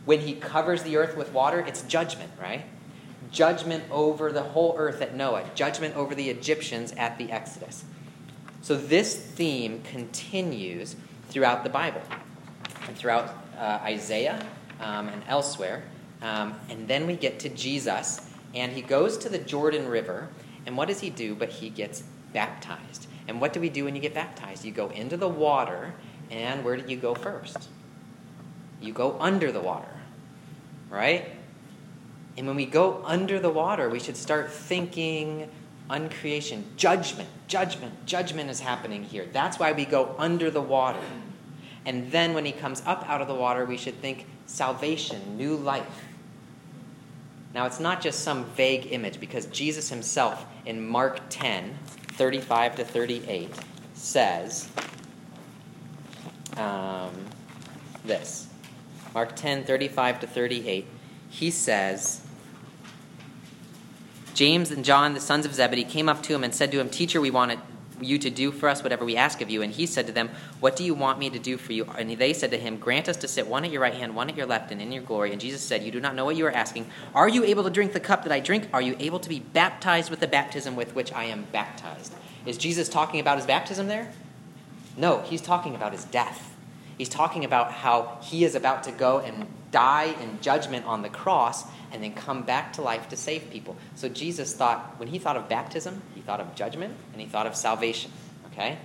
when 0.08 0.20
he 0.20 0.32
covers 0.32 0.84
the 0.84 0.96
earth 0.96 1.18
with 1.18 1.34
water, 1.34 1.60
it's 1.60 1.82
judgment, 1.82 2.30
right? 2.40 2.64
Judgment 3.30 3.84
over 3.90 4.32
the 4.32 4.42
whole 4.42 4.74
earth 4.78 5.02
at 5.02 5.14
Noah, 5.14 5.44
judgment 5.54 5.94
over 5.96 6.14
the 6.14 6.30
Egyptians 6.30 6.92
at 6.92 7.18
the 7.18 7.30
Exodus. 7.30 7.84
So 8.62 8.74
this 8.74 9.14
theme 9.14 9.82
continues 9.82 10.96
throughout 11.28 11.62
the 11.62 11.68
Bible 11.68 12.00
and 12.86 12.96
throughout 12.96 13.36
uh, 13.58 13.80
Isaiah 13.82 14.46
um, 14.80 15.08
and 15.08 15.22
elsewhere. 15.28 15.82
Um, 16.22 16.58
and 16.70 16.88
then 16.88 17.06
we 17.06 17.14
get 17.14 17.38
to 17.40 17.50
Jesus, 17.50 18.30
and 18.54 18.72
he 18.72 18.80
goes 18.80 19.18
to 19.18 19.28
the 19.28 19.36
Jordan 19.36 19.88
River. 19.88 20.30
And 20.64 20.74
what 20.74 20.88
does 20.88 21.00
he 21.00 21.10
do? 21.10 21.34
But 21.34 21.50
he 21.50 21.68
gets 21.68 22.02
baptized. 22.32 23.08
And 23.28 23.42
what 23.42 23.52
do 23.52 23.60
we 23.60 23.68
do 23.68 23.84
when 23.84 23.94
you 23.94 24.00
get 24.00 24.14
baptized? 24.14 24.64
You 24.64 24.72
go 24.72 24.88
into 24.88 25.18
the 25.18 25.28
water, 25.28 25.92
and 26.30 26.64
where 26.64 26.78
do 26.78 26.90
you 26.90 26.96
go 26.96 27.14
first? 27.14 27.68
You 28.80 28.94
go 28.94 29.18
under 29.20 29.52
the 29.52 29.60
water 29.60 29.97
right? 30.90 31.32
And 32.36 32.46
when 32.46 32.56
we 32.56 32.66
go 32.66 33.02
under 33.04 33.40
the 33.40 33.50
water, 33.50 33.88
we 33.88 33.98
should 33.98 34.16
start 34.16 34.50
thinking 34.50 35.50
uncreation, 35.90 36.64
judgment, 36.76 37.28
judgment, 37.48 38.06
judgment 38.06 38.50
is 38.50 38.60
happening 38.60 39.04
here. 39.04 39.26
That's 39.32 39.58
why 39.58 39.72
we 39.72 39.84
go 39.84 40.14
under 40.18 40.50
the 40.50 40.60
water. 40.60 41.00
And 41.86 42.12
then 42.12 42.34
when 42.34 42.44
he 42.44 42.52
comes 42.52 42.82
up 42.84 43.08
out 43.08 43.22
of 43.22 43.28
the 43.28 43.34
water, 43.34 43.64
we 43.64 43.76
should 43.76 44.00
think 44.00 44.26
salvation, 44.46 45.36
new 45.36 45.56
life. 45.56 46.04
Now, 47.54 47.66
it's 47.66 47.80
not 47.80 48.02
just 48.02 48.20
some 48.20 48.44
vague 48.44 48.92
image, 48.92 49.18
because 49.18 49.46
Jesus 49.46 49.88
himself 49.88 50.44
in 50.66 50.86
Mark 50.86 51.20
10, 51.30 51.76
35 52.12 52.76
to 52.76 52.84
38, 52.84 53.50
says 53.94 54.68
um, 56.56 57.14
this. 58.04 58.47
Mark 59.14 59.34
10, 59.36 59.64
35 59.64 60.20
to 60.20 60.26
38, 60.26 60.86
he 61.30 61.50
says, 61.50 62.22
James 64.34 64.70
and 64.70 64.84
John, 64.84 65.14
the 65.14 65.20
sons 65.20 65.44
of 65.44 65.54
Zebedee, 65.54 65.84
came 65.84 66.08
up 66.08 66.22
to 66.24 66.34
him 66.34 66.44
and 66.44 66.54
said 66.54 66.70
to 66.72 66.80
him, 66.80 66.88
Teacher, 66.88 67.20
we 67.20 67.30
want 67.30 67.58
you 68.00 68.18
to 68.18 68.30
do 68.30 68.52
for 68.52 68.68
us 68.68 68.82
whatever 68.82 69.04
we 69.04 69.16
ask 69.16 69.40
of 69.40 69.50
you. 69.50 69.62
And 69.62 69.72
he 69.72 69.86
said 69.86 70.06
to 70.06 70.12
them, 70.12 70.30
What 70.60 70.76
do 70.76 70.84
you 70.84 70.94
want 70.94 71.18
me 71.18 71.30
to 71.30 71.38
do 71.38 71.56
for 71.56 71.72
you? 71.72 71.84
And 71.84 72.10
they 72.10 72.32
said 72.32 72.50
to 72.52 72.58
him, 72.58 72.76
Grant 72.76 73.08
us 73.08 73.16
to 73.18 73.28
sit 73.28 73.46
one 73.46 73.64
at 73.64 73.72
your 73.72 73.82
right 73.82 73.94
hand, 73.94 74.14
one 74.14 74.28
at 74.28 74.36
your 74.36 74.46
left, 74.46 74.70
and 74.70 74.80
in 74.80 74.92
your 74.92 75.02
glory. 75.02 75.32
And 75.32 75.40
Jesus 75.40 75.62
said, 75.62 75.82
You 75.82 75.90
do 75.90 76.00
not 76.00 76.14
know 76.14 76.24
what 76.24 76.36
you 76.36 76.46
are 76.46 76.52
asking. 76.52 76.88
Are 77.14 77.28
you 77.28 77.44
able 77.44 77.64
to 77.64 77.70
drink 77.70 77.92
the 77.92 78.00
cup 78.00 78.22
that 78.22 78.32
I 78.32 78.40
drink? 78.40 78.68
Are 78.72 78.82
you 78.82 78.96
able 78.98 79.18
to 79.20 79.28
be 79.28 79.40
baptized 79.40 80.10
with 80.10 80.20
the 80.20 80.28
baptism 80.28 80.76
with 80.76 80.94
which 80.94 81.12
I 81.12 81.24
am 81.24 81.46
baptized? 81.52 82.14
Is 82.46 82.56
Jesus 82.56 82.88
talking 82.88 83.20
about 83.20 83.38
his 83.38 83.46
baptism 83.46 83.88
there? 83.88 84.12
No, 84.96 85.22
he's 85.22 85.42
talking 85.42 85.74
about 85.74 85.92
his 85.92 86.04
death. 86.04 86.54
He's 86.98 87.08
talking 87.08 87.44
about 87.44 87.72
how 87.72 88.18
he 88.22 88.44
is 88.44 88.54
about 88.56 88.82
to 88.84 88.92
go 88.92 89.20
and 89.20 89.46
die 89.70 90.14
in 90.20 90.40
judgment 90.40 90.84
on 90.84 91.02
the 91.02 91.08
cross 91.08 91.64
and 91.92 92.02
then 92.02 92.12
come 92.12 92.42
back 92.42 92.72
to 92.74 92.82
life 92.82 93.08
to 93.10 93.16
save 93.16 93.50
people. 93.50 93.76
So 93.94 94.08
Jesus 94.08 94.54
thought, 94.54 94.98
when 94.98 95.08
he 95.08 95.18
thought 95.18 95.36
of 95.36 95.48
baptism, 95.48 96.02
he 96.14 96.20
thought 96.20 96.40
of 96.40 96.54
judgment 96.54 96.94
and 97.12 97.20
he 97.20 97.28
thought 97.28 97.46
of 97.46 97.54
salvation. 97.54 98.10
Okay? 98.52 98.78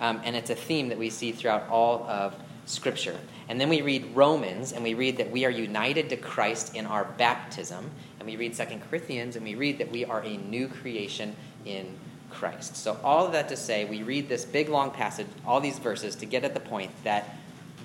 Um, 0.00 0.20
and 0.24 0.34
it's 0.34 0.50
a 0.50 0.54
theme 0.54 0.88
that 0.88 0.98
we 0.98 1.10
see 1.10 1.30
throughout 1.32 1.68
all 1.68 2.04
of 2.04 2.34
Scripture. 2.66 3.16
And 3.48 3.60
then 3.60 3.68
we 3.68 3.82
read 3.82 4.14
Romans 4.14 4.72
and 4.72 4.82
we 4.82 4.94
read 4.94 5.16
that 5.18 5.30
we 5.30 5.44
are 5.44 5.50
united 5.50 6.08
to 6.10 6.16
Christ 6.16 6.74
in 6.74 6.86
our 6.86 7.04
baptism. 7.04 7.90
And 8.18 8.28
we 8.28 8.36
read 8.36 8.54
Second 8.54 8.82
Corinthians 8.88 9.36
and 9.36 9.44
we 9.44 9.54
read 9.54 9.78
that 9.78 9.90
we 9.90 10.04
are 10.04 10.20
a 10.20 10.36
new 10.36 10.68
creation 10.68 11.36
in 11.64 11.96
Christ. 12.30 12.76
So, 12.76 12.98
all 13.02 13.26
of 13.26 13.32
that 13.32 13.48
to 13.48 13.56
say, 13.56 13.84
we 13.84 14.02
read 14.02 14.28
this 14.28 14.44
big 14.44 14.68
long 14.68 14.92
passage, 14.92 15.26
all 15.44 15.60
these 15.60 15.78
verses, 15.78 16.14
to 16.16 16.26
get 16.26 16.44
at 16.44 16.54
the 16.54 16.60
point 16.60 16.90
that 17.02 17.36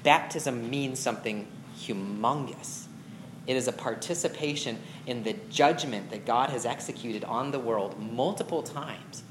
baptism 0.06 0.70
means 0.70 1.00
something 1.00 1.48
humongous. 1.78 2.86
It 3.48 3.58
is 3.58 3.68
a 3.68 3.74
participation 3.74 4.80
in 5.06 5.24
the 5.24 5.34
judgment 5.50 6.12
that 6.12 6.26
God 6.26 6.52
has 6.52 6.66
executed 6.66 7.26
on 7.26 7.52
the 7.52 7.60
world 7.60 8.00
multiple 8.00 8.64
times. 8.64 9.24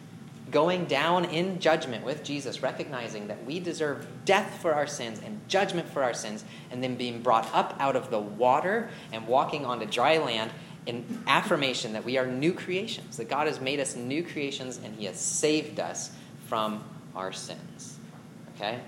Going 0.51 0.85
down 0.85 1.25
in 1.25 1.59
judgment 1.59 2.05
with 2.05 2.23
Jesus, 2.23 2.63
recognizing 2.63 3.29
that 3.29 3.45
we 3.45 3.59
deserve 3.59 4.07
death 4.25 4.59
for 4.61 4.75
our 4.75 4.87
sins 4.87 5.21
and 5.25 5.41
judgment 5.49 5.89
for 5.89 6.03
our 6.03 6.15
sins, 6.15 6.45
and 6.71 6.83
then 6.83 6.97
being 6.97 7.23
brought 7.23 7.53
up 7.55 7.75
out 7.81 7.97
of 7.97 8.11
the 8.11 8.21
water 8.21 8.91
and 9.13 9.27
walking 9.27 9.65
onto 9.65 9.87
dry 9.87 10.19
land 10.19 10.51
in 10.87 11.23
affirmation 11.27 11.95
that 11.95 12.05
we 12.05 12.19
are 12.19 12.27
new 12.27 12.53
creations, 12.53 13.17
that 13.17 13.29
God 13.29 13.47
has 13.47 13.61
made 13.61 13.81
us 13.81 13.97
new 13.97 14.23
creations 14.23 14.79
and 14.85 14.95
He 14.95 15.07
has 15.07 15.19
saved 15.19 15.81
us 15.81 16.11
from 16.47 16.85
our 17.17 17.33
sins. 17.33 17.99
Okay? 18.55 18.81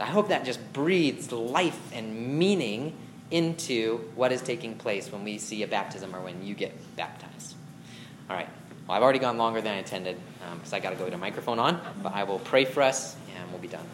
I 0.00 0.06
hope 0.06 0.28
that 0.28 0.44
just 0.44 0.72
breathes 0.72 1.30
life 1.30 1.78
and 1.92 2.38
meaning 2.38 2.96
into 3.30 3.98
what 4.14 4.32
is 4.32 4.42
taking 4.42 4.74
place 4.74 5.12
when 5.12 5.22
we 5.24 5.38
see 5.38 5.62
a 5.62 5.66
baptism 5.66 6.14
or 6.14 6.20
when 6.20 6.44
you 6.44 6.54
get 6.54 6.72
baptized. 6.96 7.54
All 8.28 8.36
right. 8.36 8.48
Well, 8.86 8.96
I've 8.96 9.02
already 9.02 9.18
gone 9.18 9.38
longer 9.38 9.60
than 9.60 9.74
I 9.74 9.78
intended 9.78 10.16
because 10.54 10.72
um, 10.72 10.76
I 10.76 10.80
got 10.80 10.90
to 10.90 10.96
go 10.96 11.08
to 11.08 11.16
microphone 11.16 11.58
on, 11.58 11.80
but 12.02 12.12
I 12.12 12.24
will 12.24 12.40
pray 12.40 12.64
for 12.64 12.82
us 12.82 13.16
and 13.36 13.50
we'll 13.50 13.60
be 13.60 13.68
done. 13.68 13.86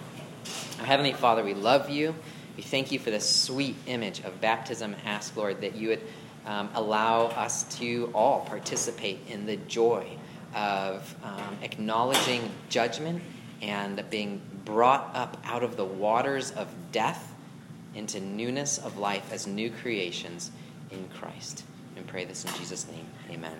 Our 0.81 0.87
Heavenly 0.87 1.13
Father, 1.13 1.45
we 1.45 1.55
love 1.55 1.91
you. 1.91 2.15
We 2.57 2.63
thank 2.63 2.91
you 2.93 2.99
for 2.99 3.11
this 3.11 3.29
sweet 3.29 3.77
image 3.87 4.21
of 4.21 4.41
baptism. 4.41 4.97
Ask, 5.05 5.37
Lord, 5.37 5.61
that 5.61 5.75
you 5.75 5.89
would 5.89 6.03
um, 6.47 6.71
allow 6.75 7.27
us 7.27 7.65
to 7.79 8.11
all 8.15 8.41
participate 8.41 9.19
in 9.29 9.45
the 9.45 9.57
joy 9.57 10.07
of 10.55 11.15
um, 11.23 11.59
acknowledging 11.63 12.51
judgment 12.71 13.23
and 13.61 14.03
being 14.09 14.41
brought 14.67 15.11
up 15.15 15.39
out 15.45 15.63
of 15.63 15.79
the 15.79 15.85
waters 15.85 16.51
of 16.51 16.69
death 16.93 17.33
into 17.95 18.21
newness 18.21 18.77
of 18.77 18.99
life 18.99 19.33
as 19.33 19.47
new 19.47 19.71
creations 19.71 20.51
in 20.91 21.09
Christ. 21.19 21.65
And 21.97 22.07
pray 22.07 22.27
this 22.27 22.45
in 22.45 22.53
Jesus' 22.59 22.87
name. 22.87 23.07
Amen. 23.31 23.57